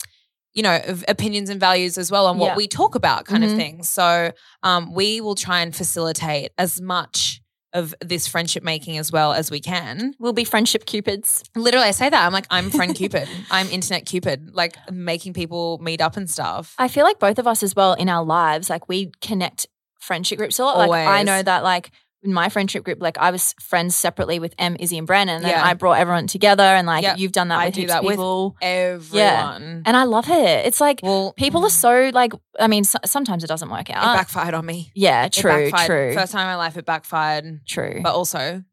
[0.54, 2.56] you know, opinions and values as well on what Yeah.
[2.56, 3.50] we talk about, kind Mhm.
[3.50, 3.82] of thing.
[3.82, 4.32] So
[4.62, 7.42] um, we will try and facilitate as much
[7.78, 10.14] of this friendship making as well as we can.
[10.18, 11.42] We'll be friendship cupids.
[11.56, 15.78] Literally, I say that I'm like I'm friend Cupid, I'm internet Cupid, like making people
[15.78, 16.74] meet up and stuff.
[16.78, 19.66] I feel like both of us as well in our lives, like we connect
[19.98, 20.88] friendship groups a lot.
[20.88, 21.90] Like I know that like
[22.22, 25.46] in my friendship group, like I was friends separately with M, Izzy, and Brandon, and
[25.46, 25.64] Yeah.
[25.64, 27.18] I brought everyone together, and like Yep.
[27.18, 29.82] you've done that I with do that of with people, Everyone.
[29.86, 30.66] and I love it.
[30.66, 32.32] It's like Well, people are so like.
[32.60, 34.16] I mean, so, sometimes it doesn't work it out.
[34.16, 34.90] backfired on me.
[34.94, 35.86] yeah, It true, backfired.
[35.86, 37.60] true, First time in my life, it backfired.
[37.66, 38.00] true.
[38.02, 38.64] But also,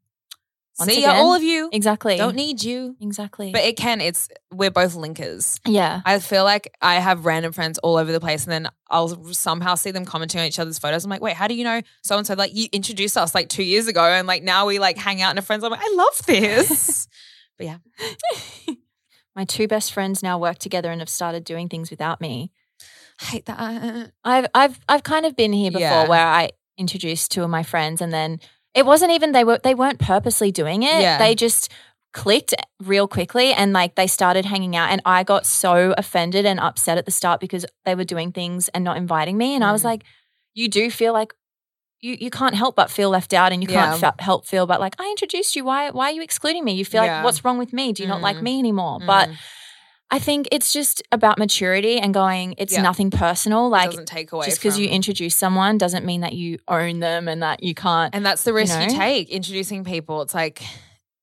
[0.78, 1.70] Once see ya, again, all of you.
[1.72, 2.16] exactly.
[2.18, 2.96] Don't need you.
[3.00, 3.50] exactly.
[3.50, 4.00] But it can.
[4.02, 5.58] It's we're both linkers.
[5.66, 9.32] yeah, I feel like I have random friends all over the place, and then I'll
[9.32, 11.04] somehow see them commenting on each other's photos.
[11.04, 12.34] I'm like, wait, how do you know so and so?
[12.34, 15.30] Like, you introduced us like two years ago, and like now we like hang out
[15.30, 15.64] and are friends.
[15.64, 17.08] I'm like, I love this.
[17.56, 17.78] but yeah,
[19.34, 22.52] my two best friends now work together and have started doing things without me.
[23.20, 24.12] I hate that.
[24.24, 26.08] I've I've I've kind of been here before Yeah.
[26.08, 28.40] where I introduced two of my friends and then
[28.76, 31.00] it wasn't even they were they weren't purposely doing it.
[31.00, 31.18] Yeah.
[31.18, 31.72] They just
[32.12, 36.58] clicked real quickly and like they started hanging out and I got so offended and
[36.60, 39.72] upset at the start because they were doing things and not inviting me and I
[39.72, 39.90] was Mm.
[39.92, 40.02] like
[40.54, 41.34] you do feel like
[42.00, 44.80] you, you can't help but feel left out and you can't fe- help feel but
[44.80, 47.16] like I introduced you why why are you excluding me you feel Yeah.
[47.16, 48.42] like what's wrong with me do you not like Mm.
[48.42, 49.36] me anymore but Mm.
[50.10, 52.82] I think it's just about maturity and going, it's Yeah.
[52.82, 53.66] nothing personal.
[53.66, 57.00] It Like, doesn't take away just because you introduce someone doesn't mean that you own
[57.00, 58.14] them and that you can't.
[58.14, 58.94] And that's the risk you, know?
[58.94, 60.22] take introducing people.
[60.22, 60.62] It's like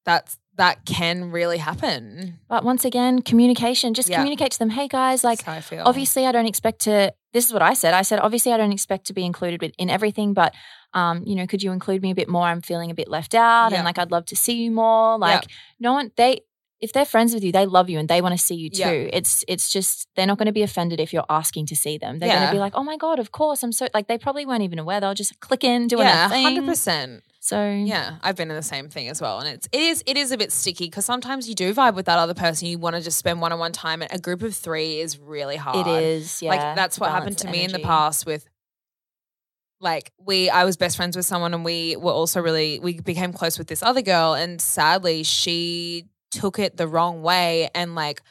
[0.06, 2.40] that's that can really happen.
[2.48, 4.18] but once again, communication, just Yeah.
[4.18, 7.64] communicate to them, hey guys, like, I obviously I don't expect to, this is what
[7.64, 7.96] I said.
[7.96, 10.54] I said, obviously I don't expect to be included with, in everything, but,
[10.94, 12.44] um, you know, could you include me a bit more?
[12.46, 13.78] I'm feeling a bit left out Yeah.
[13.78, 15.18] and like, I'd love to see you more.
[15.18, 15.46] Like,
[15.80, 16.42] no one, they,
[16.84, 18.80] if they're friends with you, they love you and they want to see you too.
[18.82, 19.18] Yeah.
[19.18, 22.20] It's it's just they're not going to be offended if you're asking to see them.
[22.20, 24.46] They're going to be like, "Oh my god, of course!" I'm so like they probably
[24.46, 25.00] weren't even aware.
[25.00, 27.24] They'll just click in, doing yeah, hundred percent.
[27.40, 30.18] So Yeah, I've been in the same thing as well, and it's it is it
[30.18, 32.68] is a bit sticky because sometimes you do vibe with that other person.
[32.68, 35.18] You want to just spend one on one time, and a group of three is
[35.18, 35.88] really hard.
[35.88, 36.42] it is.
[36.42, 38.46] Yeah, like that's what happened to me in the past with.
[39.80, 43.34] Like we, I was best friends with someone, and we were also really we became
[43.34, 46.06] close with this other girl, and sadly, she
[46.40, 48.22] took it the wrong way and like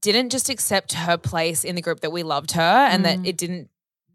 [0.00, 3.26] didn't just accept her place in the group that we loved her, and that Mm.
[3.26, 3.68] it didn't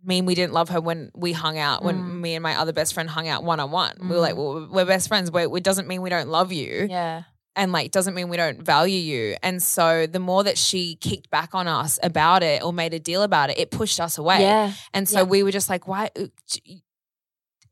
[0.03, 2.21] mean we didn't love her when we hung out, when Mm.
[2.21, 3.95] me and my other best friend hung out one on one.
[4.01, 4.37] We were like, Mm.
[4.37, 6.87] well, we're best friends, but it doesn't mean we don't love you.
[6.89, 7.23] Yeah,
[7.55, 9.35] and like doesn't mean we don't value you.
[9.43, 12.99] And so the more that she kicked back on us about it or made a
[12.99, 14.41] deal about it, it pushed us away.
[14.41, 14.73] Yeah.
[14.93, 15.23] And so Yeah.
[15.23, 16.09] we were just like, why?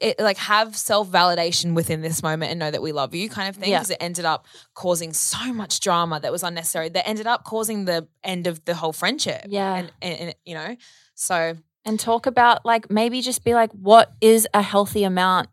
[0.03, 3.49] It, like have self validation within this moment and know that we love you, kind
[3.49, 3.71] of thing.
[3.71, 3.79] Yeah.
[3.79, 6.89] Because it ended up causing so much drama that was unnecessary.
[6.89, 9.45] That ended up causing the end of the whole friendship.
[9.47, 9.75] Yeah.
[9.75, 10.75] and, and, and you know,
[11.15, 15.49] so and talk about like maybe just be like what is a healthy amount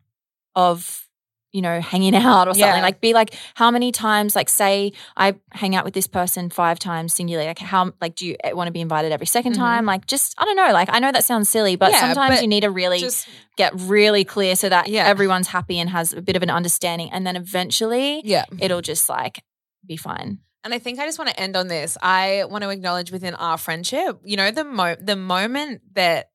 [0.55, 1.09] of
[1.53, 2.81] you know hanging out or something Yeah.
[2.83, 6.79] like be like how many times like say i hang out with this person five
[6.79, 9.57] times singularly like how like do you want to be invited every 2nd Mhm.
[9.57, 12.37] time like just i don't know like i know that sounds silly but Yeah, sometimes
[12.37, 15.07] but you need to really just get really clear so that Yeah.
[15.07, 18.45] everyone's happy and has a bit of an understanding and then eventually yeah.
[18.61, 19.43] it'll just like
[19.87, 21.97] be fine And I think I just want to end on this.
[22.03, 26.29] I want to acknowledge within our friendship, you know, the mo- the moment that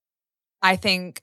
[0.63, 1.21] I think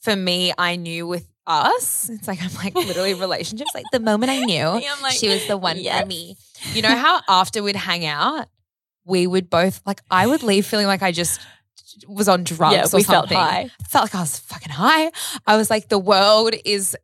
[0.00, 3.70] for me I knew with us, it's like I'm like literally relationships.
[3.74, 4.64] Like the moment I knew
[5.02, 6.02] like, she was the one yes.
[6.02, 6.36] for me.
[6.72, 8.48] You know how after we'd hang out,
[9.04, 11.40] we would both like I would leave feeling like I just
[12.06, 13.38] was on drugs yeah or we felt something.
[13.38, 15.10] high Felt like I was fucking high.
[15.46, 16.96] I was like the world is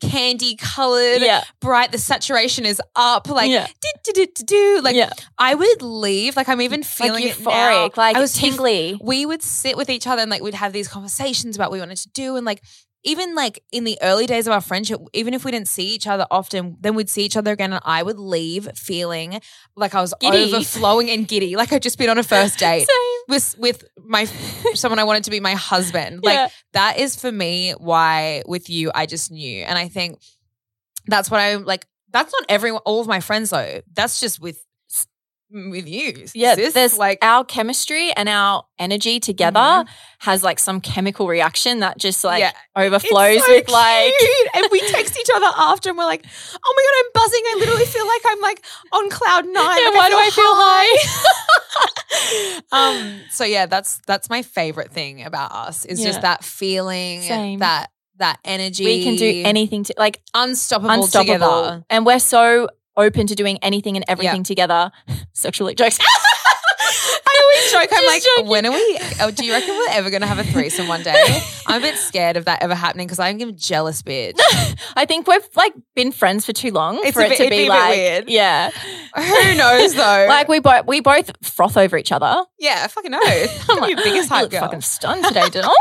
[0.00, 1.92] candy colored, yeah bright.
[1.92, 3.28] The saturation is up.
[3.28, 3.66] Like Yeah.
[3.66, 4.80] do, do, do, do, do.
[4.82, 6.36] like yeah I would leave.
[6.36, 7.90] Like I'm even feeling like it now.
[7.96, 10.88] like I was tingly we would sit with each other and like we'd have these
[10.88, 12.62] conversations about what we wanted to do and like
[13.02, 16.06] even like in the early days of our friendship, even if we didn't see each
[16.06, 19.40] other often, then we'd see each other again and I would leave feeling
[19.74, 20.54] like I was Giddy.
[20.54, 23.20] overflowing and giddy, like I'd just been on a first date Same.
[23.28, 24.24] with with my
[24.74, 26.22] someone I wanted to be my husband.
[26.22, 26.48] Like Yeah.
[26.72, 29.62] that is for me why with you I just knew.
[29.64, 30.20] And I think
[31.06, 33.80] that's what I'm like that's not everyone all of my friends though.
[33.94, 34.62] That's just with
[35.52, 36.26] with you.
[36.34, 36.74] Yeah, sis.
[36.74, 39.88] there's like our chemistry and our energy together Mhm.
[40.20, 42.52] has like some chemical reaction that just like Yeah.
[42.76, 44.14] overflows so with like
[44.54, 47.42] and we text each other after and we're like, oh my god, I'm buzzing.
[47.46, 49.54] I literally feel like I'm like on cloud nine.
[49.80, 52.60] Yeah, Like, why do I feel high?
[52.72, 56.06] um, so yeah, that's that's my favorite thing about us is Yeah.
[56.06, 57.58] just that feeling, Same.
[57.60, 58.84] that that energy.
[58.84, 61.84] we can do anything to like unstoppable, unstoppable, together.
[61.88, 62.68] and we're so
[63.00, 64.90] open to doing anything and everything together.
[65.32, 65.98] Sexual jokes.
[66.82, 67.88] I always joke.
[67.92, 68.50] I'm Just like, joking.
[68.50, 68.98] when are we?
[69.20, 71.40] Oh, do you reckon we're ever going to have a threesome one day?
[71.66, 74.38] I'm a bit scared of that ever happening because I'm a jealous bitch.
[74.96, 77.54] I think we've like been friends for too long It's for it to be be
[77.56, 78.28] a bit like weird.
[78.30, 78.70] yeah.
[79.14, 80.26] Who knows though?
[80.28, 82.44] Like we both we both froth over each other.
[82.58, 83.20] yeah, I fucking know.
[83.22, 84.60] I'm your biggest hype girl.
[84.62, 85.74] fucking stunned today, Dinnell.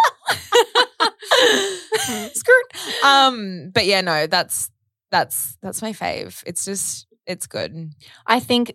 [2.34, 3.04] Skirt.
[3.04, 4.70] Um, but yeah, no, that's
[5.12, 6.44] that's that's my fave.
[6.46, 7.94] It's just it's good.
[8.28, 8.74] I think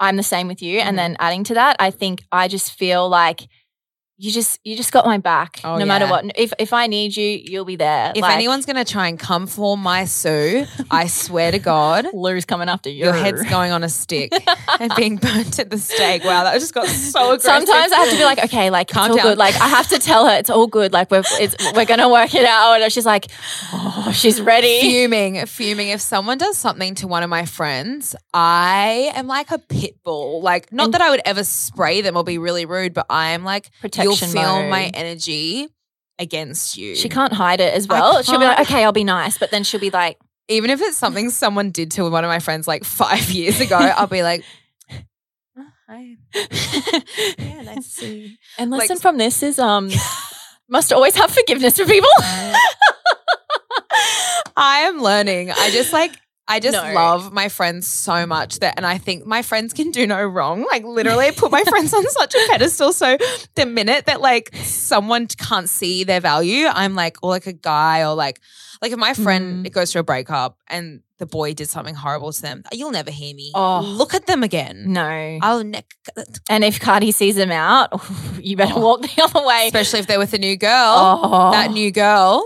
[0.00, 0.80] I'm the same with you.
[0.80, 0.82] Mhm.
[0.84, 3.48] And then adding to that, I think I just feel like
[4.22, 6.24] you just you just got my back Oh, no matter what.
[6.36, 8.12] If if I need you, you'll be there.
[8.14, 12.44] If Like, anyone's gonna try and come for my Sue, I swear to God, Lou's
[12.44, 13.04] coming after you.
[13.06, 14.32] your head's going on a stick
[14.80, 16.22] and being burnt at the stake.
[16.24, 17.42] Wow, that just got so aggressive.
[17.66, 19.26] Sometimes I have to be like, okay, like Calm it's all down.
[19.32, 19.38] good.
[19.38, 20.92] Like I have to tell her it's all good.
[20.92, 22.80] Like we're it's, we're gonna work it out.
[22.80, 23.26] And she's like,
[23.72, 24.80] oh, she's ready.
[24.82, 25.88] fuming, fuming.
[25.88, 30.42] If someone does something to one of my friends, I am like a pit bull.
[30.42, 33.30] Like, not And- that I would ever spray them or be really rude, but I
[33.30, 34.70] am like, Protection you'll feel mode.
[34.70, 35.68] my energy
[36.18, 36.94] against you.
[36.94, 38.22] She can't hide it as well.
[38.22, 40.96] She'll be like, okay, I'll be nice, but then she'll be like, Even if it's
[40.96, 44.44] something someone did to one of my friends like five years ago, I'll be like,
[45.58, 46.16] "Oh, hi.
[47.38, 48.30] Yeah, nice to see you.
[48.58, 49.90] and Like- lesson from this is um
[50.68, 52.10] must always have forgiveness for people.
[54.56, 55.50] I am learning.
[55.50, 56.12] I just like
[56.52, 56.92] I just No.
[56.92, 60.66] love my friends so much that and I think my friends can do no wrong.
[60.70, 62.92] Like literally I put my friends on such a pedestal.
[62.92, 63.16] So
[63.54, 68.02] the minute that like someone can't see their value, I'm like, or like a guy
[68.04, 68.40] or like
[68.82, 69.72] like if my friend Mm.
[69.72, 73.32] goes through a breakup and the boy did something horrible to them, you'll never hear
[73.34, 73.52] me.
[73.54, 73.80] Oh.
[73.80, 74.84] Look at them again.
[74.92, 75.38] no.
[75.40, 75.84] I'll ne-
[76.50, 77.88] And if Cardi sees them out,
[78.40, 78.80] you better Oh.
[78.80, 79.66] walk the other way.
[79.66, 81.20] especially if they're with a new girl.
[81.22, 82.44] Oh, That new girl.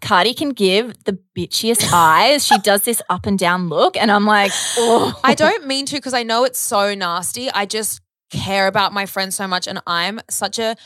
[0.00, 2.46] Cardi can give the bitchiest eyes.
[2.46, 5.18] She does this up and down look, and I'm like, oh.
[5.24, 7.50] I don't mean to because I know it's so nasty.
[7.50, 8.00] I just
[8.30, 10.76] care about my friends so much, and I'm such a.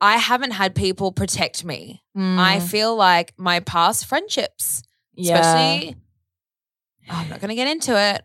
[0.00, 2.02] I haven't had people protect me.
[2.16, 4.82] Mm, I feel like my past friendships,
[5.14, 5.38] yeah.
[5.38, 5.96] especially.
[7.08, 8.22] I'm not going to get into it,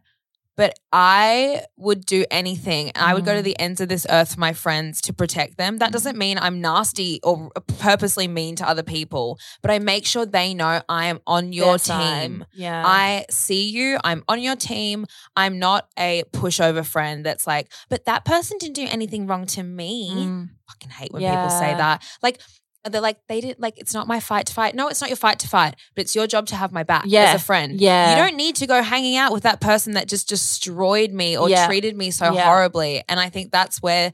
[0.57, 2.91] but I would do anything.
[2.95, 3.43] I would go to Mm.
[3.45, 5.77] the ends of this earth for my friends to protect them.
[5.77, 10.25] That doesn't mean I'm nasty or purposely mean to other people, but I make sure
[10.25, 12.45] they know I am on your Their team.
[12.53, 12.83] Yeah.
[12.85, 13.97] I see you.
[14.03, 15.05] I'm on your team.
[15.35, 19.63] I'm not a pushover friend that's like, but that person didn't do anything wrong to
[19.63, 20.09] me.
[20.13, 22.03] Mm, Fucking hate when people say that.
[22.21, 22.41] Like,
[22.89, 24.75] they're like, they didn't like, it's not my fight to fight.
[24.75, 27.03] No, it's not your fight to fight, but it's your job to have my back
[27.05, 27.33] Yeah.
[27.33, 27.79] as a friend.
[27.79, 28.11] Yeah.
[28.11, 31.49] You don't need to go hanging out with that person that just destroyed me or
[31.49, 31.67] Yeah.
[31.67, 32.45] treated me so Yeah.
[32.45, 33.03] horribly.
[33.09, 34.11] And I think that's where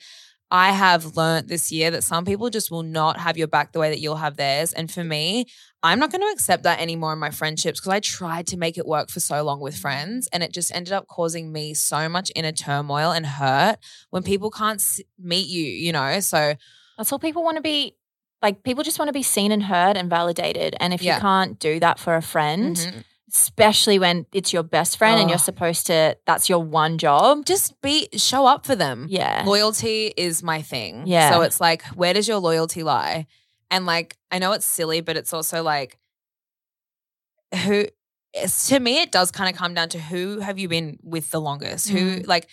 [0.52, 3.80] I have learnt this year that some people just will not have your back the
[3.80, 4.72] way that you'll have theirs.
[4.72, 5.46] And for me,
[5.82, 8.78] I'm not going to accept that anymore in my friendships because I tried to make
[8.78, 12.08] it work for so long with friends and it just ended up causing me so
[12.08, 13.78] much inner turmoil and hurt
[14.12, 14.82] when people can't
[15.20, 16.20] meet you, you know?
[16.20, 16.56] So,
[17.00, 17.96] That's all people want to be.
[18.44, 20.76] Like people just want to be seen and heard and validated.
[20.80, 21.16] And if Yeah.
[21.16, 23.04] you can't do that for a friend, mhm.
[23.32, 25.52] especially when it's your best friend and you're Oh.
[25.52, 27.46] supposed to, that's your one job.
[27.46, 29.08] just be, show up for them.
[29.10, 29.44] Yeah.
[29.46, 31.08] Loyalty is my thing.
[31.08, 31.32] Yeah.
[31.32, 33.26] So it's like, where does your loyalty lie?
[33.72, 35.98] And like, I know it's silly, but it's also like,
[37.66, 37.86] who,
[38.68, 41.40] to me, it does kind of come down to who have you been with the
[41.42, 41.90] longest?
[41.90, 42.28] Who, Mm.
[42.28, 42.48] like,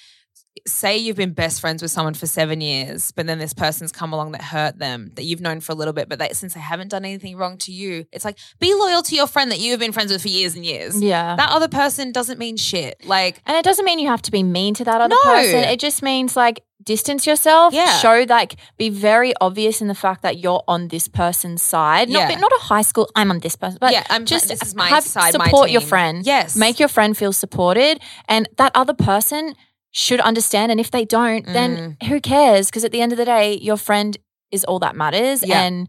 [0.67, 4.13] say you've been best friends with someone for seven years, but then this person's come
[4.13, 6.61] along that hurt them that you've known for a little bit, but they, since they
[6.61, 9.71] haven't done anything wrong to you, it's like, be loyal to your friend that you
[9.73, 11.01] have been friends with for years and years.
[11.03, 11.37] Yeah.
[11.37, 13.05] That other person doesn't mean shit.
[13.07, 15.33] Like, and it doesn't mean you have to be mean to that other No.
[15.33, 15.61] person.
[15.65, 17.75] It just means like distance yourself.
[17.75, 17.99] Yeah.
[17.99, 22.09] Show like be very obvious in the fact that you're on this person's side.
[22.09, 22.39] Not Yeah.
[22.39, 23.11] not a high school.
[23.15, 25.71] I'm on this person, but yeah, I'm just this is my have, side, my support
[25.71, 26.25] your friend.
[26.25, 29.55] Yes, Make your friend feel supported, and that other person
[29.93, 30.71] should understand.
[30.71, 32.07] And if they don't, then Mm.
[32.09, 32.67] who cares?
[32.67, 34.17] Because at the end of the day, your friend
[34.51, 35.43] is all that matters.
[35.47, 35.63] Yeah.
[35.63, 35.89] And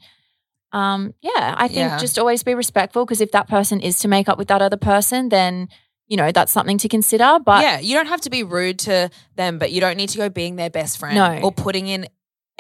[0.74, 1.97] um, yeah, I think Yeah.
[1.97, 3.06] just always be respectful.
[3.06, 5.68] Because if that person is to make up with that other person, then
[6.08, 7.39] you know that's something to consider.
[7.43, 10.18] But yeah, you don't have to be rude to them, but you don't need to
[10.18, 11.39] go being their best friend No.
[11.43, 12.08] or putting in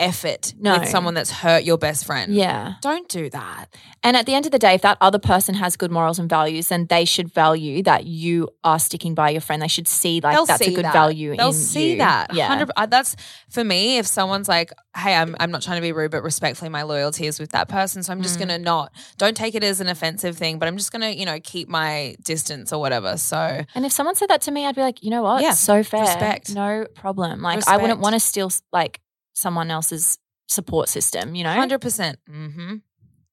[0.01, 0.79] effort No.
[0.79, 2.33] with someone that's hurt your best friend.
[2.33, 2.73] yeah.
[2.81, 3.65] Don't do that.
[4.03, 6.27] And at the end of the day, if that other person has good morals and
[6.29, 9.61] values, then they should value that you are sticking by your friend.
[9.61, 10.93] They should see like They'll that's see a good that.
[10.93, 11.97] value They'll in see you.
[11.99, 12.33] that.
[12.33, 12.65] Yeah.
[12.89, 13.15] that's
[13.49, 13.97] for me.
[13.99, 17.27] If someone's like, "Hey, I'm I'm not trying to be rude, but respectfully, my loyalty
[17.27, 18.39] is with that person, so I'm just Mm.
[18.39, 18.91] gonna not.
[19.17, 22.15] Don't take it as an offensive thing, but I'm just gonna, you know, keep my
[22.23, 23.17] distance or whatever.
[23.17, 25.43] So And if someone said that to me, I'd be like, you know what?
[25.43, 25.51] Yeah.
[25.53, 26.01] So fair.
[26.01, 26.53] Respect.
[26.55, 27.41] No problem.
[27.41, 28.99] Like I wouldn't want to steal like
[29.33, 30.17] someone else's
[30.47, 31.51] support system, you know?
[31.53, 32.19] Hundred percent.
[32.29, 32.75] Mm-hmm.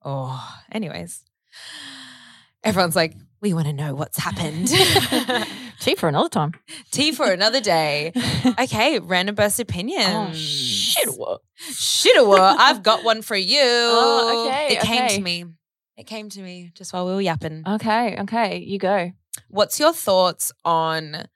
[0.05, 1.25] Oh, anyways,
[2.65, 4.69] everyone's like, we want to know what's happened.
[5.81, 6.53] Tea for another time.
[6.91, 8.13] Tea for another day.
[8.61, 10.07] Okay, random burst opinions.
[10.09, 11.09] Oh shit.
[11.71, 13.61] Shitawa, I've got one for you.
[13.63, 15.17] Oh, okay, It came okay.
[15.17, 15.45] to me.
[15.97, 17.63] It came to me just while we were yapping.
[17.67, 18.59] Okay, okay.
[18.59, 19.13] You go.
[19.49, 21.27] What's your thoughts on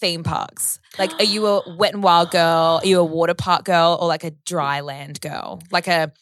[0.00, 0.78] theme parks?
[0.98, 2.80] Like, are you a wet and wild girl?
[2.82, 5.60] Are you a water park girl or like a dry land girl?
[5.70, 6.12] Like a,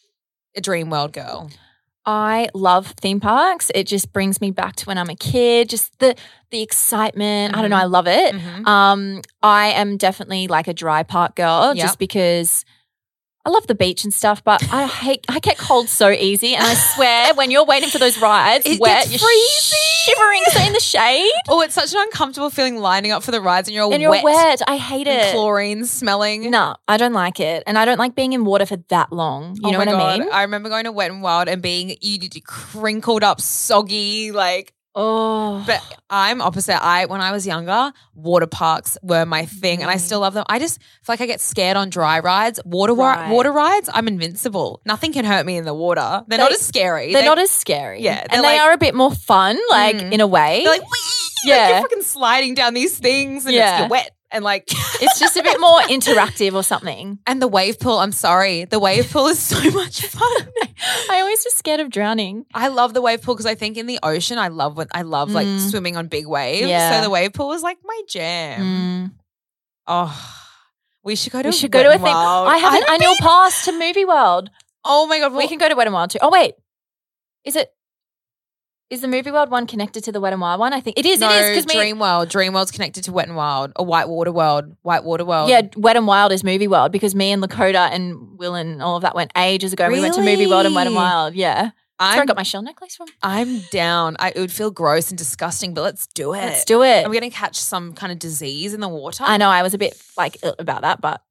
[0.55, 1.49] a dream world girl?
[2.05, 3.71] I love theme parks.
[3.73, 5.69] It just brings me back to when I'm a kid.
[5.69, 6.15] Just the
[6.51, 7.55] the excitement.
[7.55, 7.77] I don't know.
[7.77, 8.35] I love it.
[8.35, 8.67] Mhm.
[8.67, 11.77] Um, I am definitely like a dry park girl, Yep.
[11.85, 12.65] just because
[13.45, 14.43] I love the beach and stuff.
[14.43, 17.97] But I hate I get cold so easy, and I swear when you're waiting for
[17.99, 19.79] those rides, It wet, you're freezing.
[20.05, 23.41] shivering so in the shade, Oh, it's such an uncomfortable feeling lining up for the
[23.41, 24.61] rides and you're all and you're wet, wet.
[24.67, 25.31] I hate it.
[25.33, 26.49] chlorine smelling.
[26.51, 29.55] No, I don't like it, and I don't like being in water for that long.
[29.55, 30.01] You oh know what God.
[30.01, 30.29] I mean?
[30.31, 35.63] I remember going to Wet and Wild and being you crinkled up, soggy, like oh,
[35.65, 36.81] But I'm opposite.
[36.83, 39.99] I when I was younger, water parks were my thing, and I Mm.
[39.99, 40.45] still love them.
[40.49, 42.59] I just feel like I get scared on dry rides.
[42.65, 43.29] Water Right.
[43.29, 44.81] water rides, I'm invincible.
[44.85, 46.23] Nothing can hurt me in the water.
[46.27, 47.11] They're not They- as scary.
[47.13, 48.01] they're They- not as scary.
[48.01, 50.11] Yeah, they're and they like- are a bit more fun, like Mm.
[50.13, 50.61] in a way.
[50.63, 50.87] They're like, Wee!
[51.45, 51.57] Yeah.
[51.57, 53.71] like you're fucking sliding down these things, and Yeah.
[53.71, 54.65] it's you're wet and like.
[55.01, 57.19] it's just a bit more interactive or something.
[57.27, 57.99] and the wave pool.
[57.99, 60.47] I'm sorry, the wave pool is so much fun.
[61.09, 62.45] I always was scared of drowning.
[62.53, 65.03] I love the wave pool because I think in the ocean, I love what I
[65.03, 65.69] love like Mm.
[65.69, 66.67] swimming on big waves.
[66.67, 66.97] Yeah.
[66.97, 68.61] So the wave pool is like my jam.
[68.61, 69.11] Mm.
[69.87, 70.39] Oh,
[71.03, 71.49] we should go to.
[71.49, 72.05] We should go to a thing.
[72.07, 73.27] I have an annual been.
[73.27, 74.49] pass to Movie World.
[74.85, 76.19] Oh my god, we can go to Wet and Wild too.
[76.21, 76.55] Oh wait,
[77.45, 77.69] is it?
[78.93, 80.71] Is the Movie World one connected to the Wet and Wild one?
[80.71, 81.19] I think it is.
[81.19, 82.29] No, it is because Dream World.
[82.29, 84.77] Dream World's connected to Wet and Wild or White Water World.
[84.83, 85.49] White Water World.
[85.49, 88.95] yeah, Wet and Wild is Movie World because me and Lakota and Will and all
[88.95, 89.89] of that went ages ago.
[89.89, 91.33] We went to Movie World and Wet and Wild.
[91.33, 93.07] Yeah, that's where I I'm, got my shell necklace from.
[93.23, 94.15] I'm down.
[94.19, 96.41] I, it would feel gross and disgusting, but let's do it.
[96.41, 97.03] Let's do it.
[97.03, 99.23] Are we going to catch some kind of disease in the water?
[99.25, 101.23] I know I was a bit like about that, but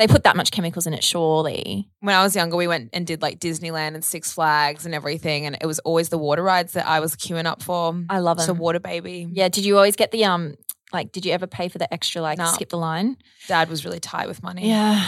[0.00, 1.88] they put that much chemicals in it, surely.
[2.00, 5.44] When I was younger, we went and did like Disneyland and Six Flags and everything,
[5.46, 7.94] and it was always the water rides that I was queuing up for.
[8.08, 8.42] I love it.
[8.42, 9.28] So water baby.
[9.30, 9.48] Yeah.
[9.50, 10.56] Did you always get the um?
[10.92, 12.46] Like, did you ever pay for the extra like No.
[12.46, 13.16] skip the line?
[13.46, 14.66] Dad was really tight with money.
[14.68, 15.06] Yeah.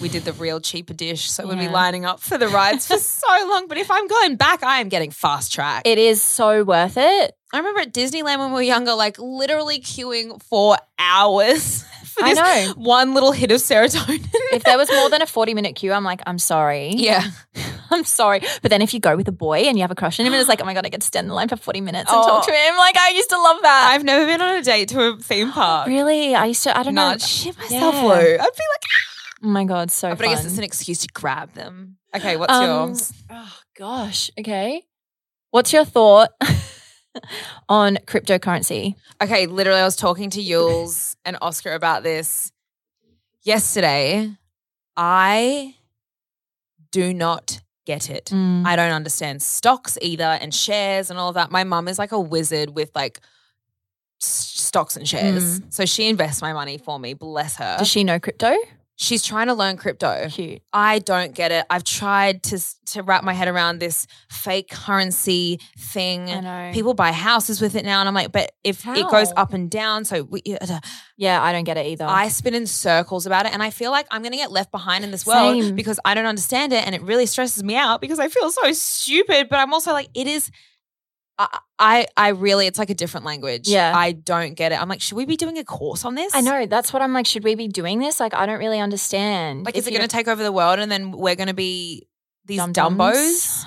[0.00, 2.96] We did the real cheaper dish, so we'd be lining up for the rides for
[2.98, 3.68] so long.
[3.68, 5.82] But if I'm going back, I am getting fast track.
[5.84, 7.34] It is so worth it.
[7.52, 11.84] I remember at Disneyland when we were younger, like literally queuing for hours
[12.14, 12.38] for I this
[12.68, 12.74] know.
[12.82, 14.24] one little hit of serotonin.
[14.52, 16.90] If there was more than a 40 minute queue, I'm like, I'm sorry.
[16.94, 17.24] yeah.
[17.92, 18.40] I'm sorry.
[18.62, 20.32] But then if you go with a boy and you have a crush on him
[20.32, 21.80] and it's like, oh my God, I get to stand in the line for 40
[21.80, 22.46] minutes and talk Oh.
[22.46, 22.76] to him.
[22.76, 23.90] Like, I used to love that.
[23.92, 25.88] I've never been on a date to a theme park.
[25.88, 26.34] really?
[26.36, 27.06] I used to, I don't know.
[27.06, 28.02] I'd shit myself, Yeah.
[28.02, 28.12] Lou.
[28.12, 28.84] I'd be like,
[29.42, 30.46] Oh my God, so but I guess fun.
[30.48, 31.96] it's an excuse to grab them.
[32.14, 33.12] Okay, what's Um, yours?
[33.30, 34.30] Oh gosh.
[34.38, 34.82] Okay.
[35.50, 36.30] What's your thought
[37.68, 38.94] on cryptocurrency?
[39.22, 42.52] Okay, literally, I was talking to Yules and Oscar about this
[43.42, 44.36] yesterday.
[44.96, 45.74] I
[46.90, 48.26] do not get it.
[48.26, 48.66] Mm.
[48.66, 51.50] I don't understand stocks either and shares and all of that.
[51.50, 53.20] My mum is like a wizard with like
[54.22, 55.60] s- stocks and shares.
[55.70, 57.76] So she invests my money for me, bless her.
[57.78, 58.54] Does she know crypto?
[59.02, 60.28] She's trying to learn crypto.
[60.28, 60.60] Cute.
[60.74, 61.64] I don't get it.
[61.70, 66.28] I've tried to to wrap my head around this fake currency thing.
[66.28, 66.70] I know.
[66.74, 69.70] People buy houses with it now, and I'm like, but if it goes up and
[69.70, 70.80] down, so we, uh,
[71.16, 72.04] Yeah, I don't get it either.
[72.04, 74.70] I spin in circles about it, and I feel like I'm going to get left
[74.70, 75.74] behind in this world Same.
[75.76, 78.70] because I don't understand it, and it really stresses me out because I feel so
[78.72, 79.48] stupid.
[79.48, 80.50] But I'm also like, it is.
[81.78, 83.68] I, I, really, it's like a different language.
[83.68, 83.92] Yeah.
[83.96, 84.80] I don't get it.
[84.80, 86.34] I'm like, should we be doing a course on this?
[86.34, 86.66] I know.
[86.66, 87.26] That's what I'm like.
[87.26, 88.20] Should we be doing this?
[88.20, 89.64] Like, I don't really understand.
[89.64, 91.54] Like, If is it going to take over the world, and then we're going to
[91.54, 92.06] be
[92.44, 92.98] these Dum-dums?
[92.98, 93.64] dumbos?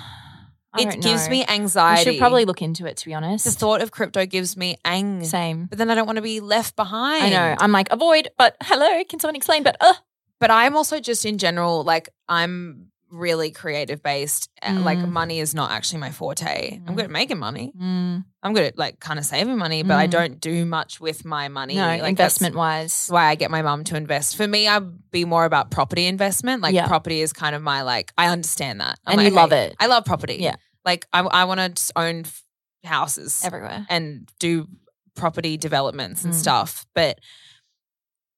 [0.76, 2.10] I It gives me We anxiety.
[2.12, 2.96] should probably look into it.
[2.98, 5.24] To be honest, the thought of crypto gives me ang.
[5.24, 5.66] same.
[5.66, 7.24] But then I don't want to be left behind.
[7.24, 7.56] I know.
[7.58, 9.04] I'm like avoid, but hello.
[9.08, 9.62] Can someone explain?
[9.62, 9.94] But uh,
[10.40, 14.50] but I'm also just in general like I'm really creative based.
[14.60, 15.10] Uh, Like Mm.
[15.10, 16.80] money is not actually my forte.
[16.86, 16.96] I'm Mm.
[16.96, 17.72] good at making money.
[17.80, 20.10] mm, I'm good at like kind of saving money, but I Mm.
[20.10, 21.76] don't do much with my money.
[21.76, 23.06] no like, investment wise.
[23.08, 24.36] why I get my mum to invest.
[24.36, 26.60] For me, I'd be more about property investment.
[26.62, 26.86] Like Yeah.
[26.88, 29.76] property is kind of my like I understand that, I'm And like, you love it.
[29.78, 30.38] I love property.
[30.40, 30.56] Yeah.
[30.84, 32.42] like I I want to own f-
[32.84, 33.86] houses Everywhere.
[33.88, 34.66] and do
[35.14, 36.36] property developments and Mm.
[36.36, 36.84] stuff.
[36.94, 37.18] But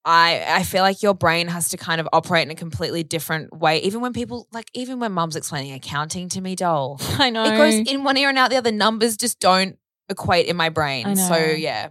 [0.06, 3.52] I I feel like your brain has to kind of operate in a completely different
[3.52, 3.80] way.
[3.80, 7.00] Even when people like even when mum's explaining accounting to me, doll.
[7.18, 7.44] I know.
[7.44, 8.70] It goes in one ear and out the other.
[8.70, 9.76] Numbers just don't
[10.08, 11.16] equate in my brain.
[11.16, 11.88] So yeah.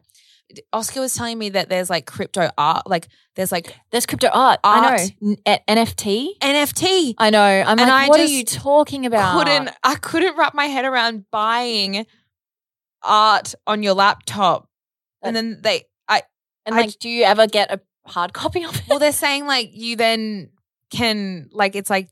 [0.71, 4.59] Oscar was telling me that there's like crypto art, like there's like There's crypto art.
[4.63, 5.01] Art.
[5.01, 5.35] I know.
[5.45, 6.37] N- NFT.
[6.39, 7.15] NFT.
[7.17, 7.41] I know.
[7.41, 9.37] I'm And like, I what are you talking about?
[9.37, 12.05] Couldn't I couldn't wrap my head around buying
[13.03, 14.69] art on your laptop.
[15.21, 16.21] And then they I
[16.65, 18.83] And I like, do you ever get a hard copy of it?
[18.89, 20.49] Well, they're saying like you then
[20.91, 22.09] can like it's like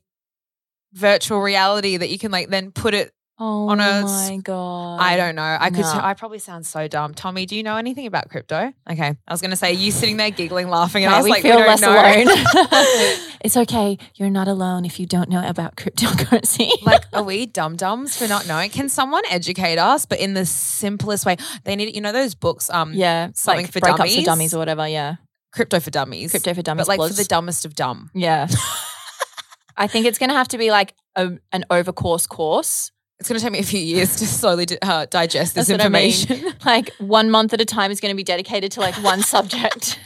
[0.92, 3.12] virtual reality that you can like then put it.
[3.36, 5.00] Oh on a my god!
[5.00, 5.56] I don't know.
[5.58, 5.80] I could.
[5.80, 5.90] no.
[6.00, 7.14] I probably sound so dumb.
[7.14, 8.72] Tommy, do you know anything about crypto?
[8.88, 11.30] Okay, I was gonna say you sitting there giggling, laughing, and Okay, I was we
[11.30, 11.90] like, feel we less know.
[11.90, 12.26] alone.
[13.44, 13.98] it's okay.
[14.14, 16.70] You're not alone if you don't know about cryptocurrency.
[16.86, 18.70] like, are we dum dums for not knowing?
[18.70, 21.36] Can someone educate us, but in the simplest way?
[21.64, 22.70] They need, you know, those books.
[22.70, 24.14] Um, yeah, something like for dummies?
[24.14, 24.86] for dummies or whatever.
[24.86, 25.16] Yeah,
[25.54, 26.86] crypto for dummies, crypto for dummies.
[26.86, 28.10] but like for the dumbest of dumb.
[28.14, 28.48] yeah.
[29.76, 32.92] I think it's gonna have to be like a, an overcourse course.
[33.18, 35.86] It's gonna take me a few years to slowly di- uh, digest this That's what
[35.86, 36.12] I mean.
[36.12, 36.52] information.
[36.64, 39.98] Like one month at a time is going to be dedicated to like one subject.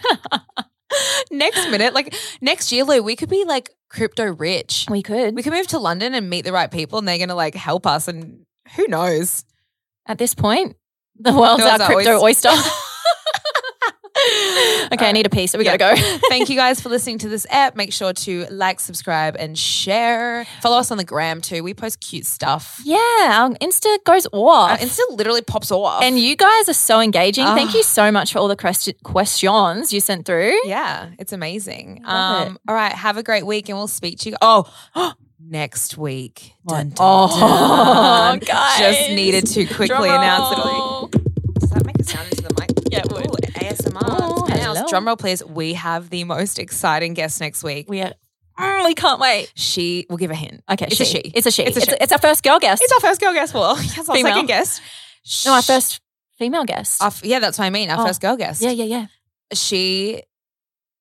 [1.30, 4.86] next minute, like next year, Lou, we could be like crypto rich.
[4.90, 5.34] we could.
[5.34, 7.86] We could move to London and meet the right people, and they're gonna like help
[7.86, 8.09] us.
[8.09, 8.44] And
[8.76, 9.44] who knows?
[10.07, 10.76] At this point,
[11.18, 12.51] the world's The world's our crypto oyster.
[14.92, 15.76] okay, I need a piece, we Yeah.
[15.76, 16.18] gotta go.
[16.28, 17.76] Thank you guys for listening to this app.
[17.76, 20.46] Make sure to like, subscribe, and share.
[20.62, 21.62] Follow us on the gram too.
[21.62, 22.80] We post cute stuff.
[22.84, 24.70] Yeah, our Insta goes off.
[24.72, 26.02] Uh, Insta literally pops off.
[26.02, 27.44] and you guys are so engaging.
[27.46, 27.76] Thank Ah.
[27.76, 30.58] you so much for all the questi- questions you sent through.
[30.64, 32.02] yeah, it's amazing.
[32.06, 32.48] Love it.
[32.50, 34.36] Um, all right, have a great week, and we'll speak to you.
[34.42, 34.64] Oh,
[35.40, 36.52] next week.
[36.66, 38.38] Dun, dun, Oh, dun.
[38.40, 38.78] guys.
[38.98, 40.58] Just needed to quickly Drum announce it.
[44.89, 44.93] Oh, It's announced.
[44.93, 45.01] hello.
[45.01, 45.45] Drum roll, please.
[45.45, 47.89] We have the most exciting guest next week.
[47.89, 48.12] We are.
[48.59, 49.53] Mm, we can't wait.
[49.55, 50.62] She will give a hint.
[50.68, 51.03] Okay, it's she.
[51.05, 51.18] a she.
[51.18, 51.62] It's a she.
[51.62, 51.97] It's It's, a she.
[52.01, 52.82] it's our first girl guest.
[52.82, 53.55] It's our first girl guest.
[53.55, 54.32] Well, yes, our Female.
[54.32, 54.82] second guest.
[55.47, 56.01] no, our first
[56.39, 57.01] female guest.
[57.03, 57.89] Our yeah, that's what I mean.
[57.90, 58.06] Our Oh.
[58.06, 58.60] first girl guest.
[58.62, 59.06] yeah, yeah, yeah.
[59.52, 60.23] She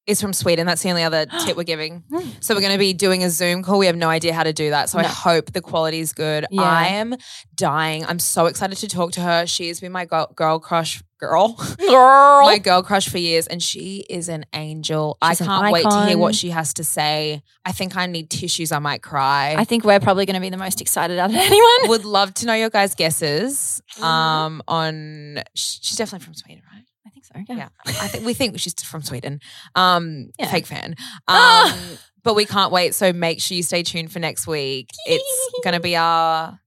[0.07, 0.65] is from Sweden.
[0.65, 2.03] That's the only other tip we're giving.
[2.39, 3.77] So we're going to be doing a Zoom call.
[3.77, 4.89] We have no idea how to do that.
[4.89, 6.45] So I hope the quality is good.
[6.49, 6.61] Yeah.
[6.61, 7.15] I am
[7.55, 8.05] dying.
[8.05, 9.45] I'm so excited to talk to her.
[9.45, 11.53] She has been my girl, girl crush girl.
[11.77, 12.41] Girl.
[12.43, 15.17] my girl crush for years, and she is an angel.
[15.27, 17.41] She's I can't wait to hear what she has to say.
[17.65, 18.71] I think I need tissues.
[18.71, 19.55] I might cry.
[19.57, 21.89] I think we're probably going to be the most excited out of anyone.
[21.89, 23.81] would love to know your guys' guesses.
[23.97, 24.03] Mhm.
[24.03, 26.83] Um, on she's definitely from Sweden, right?
[27.07, 27.33] I think so.
[27.49, 27.55] Yeah.
[27.55, 29.39] Yeah, I think we think she's from Sweden.
[29.75, 30.51] Um, Yeah.
[30.51, 30.91] fake fan.
[30.91, 30.95] Um,
[31.29, 31.77] Ah.
[32.23, 32.93] but we can't wait.
[32.93, 34.89] So make sure you stay tuned for next week.
[35.05, 36.59] It's gonna be our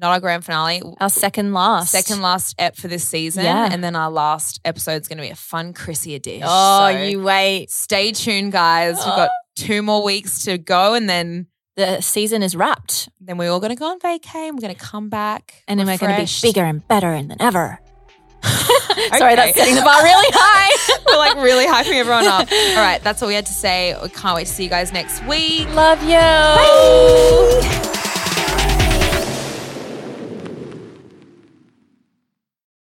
[0.00, 0.80] not our grand finale.
[1.00, 1.90] Our second last.
[1.90, 3.68] Second last ep for this season, Yeah.
[3.72, 6.44] and then our last episode is going to be a fun Chrissy dish.
[6.46, 7.68] Oh, So you wait.
[7.72, 8.94] stay tuned, guys.
[8.98, 13.50] We've got two more weeks to go, and then the season is wrapped Then we're
[13.50, 15.64] all going to go on vacay and we're going to come back.
[15.66, 17.80] and then we're going to be bigger and better than ever.
[19.18, 19.36] Sorry, Okay.
[19.36, 20.98] that's setting the bar really high.
[21.06, 22.50] We're like really hyping everyone up.
[22.76, 23.96] All right, that's all we had to say.
[24.02, 25.68] We can't wait to see you guys next week.
[25.74, 27.97] Love you.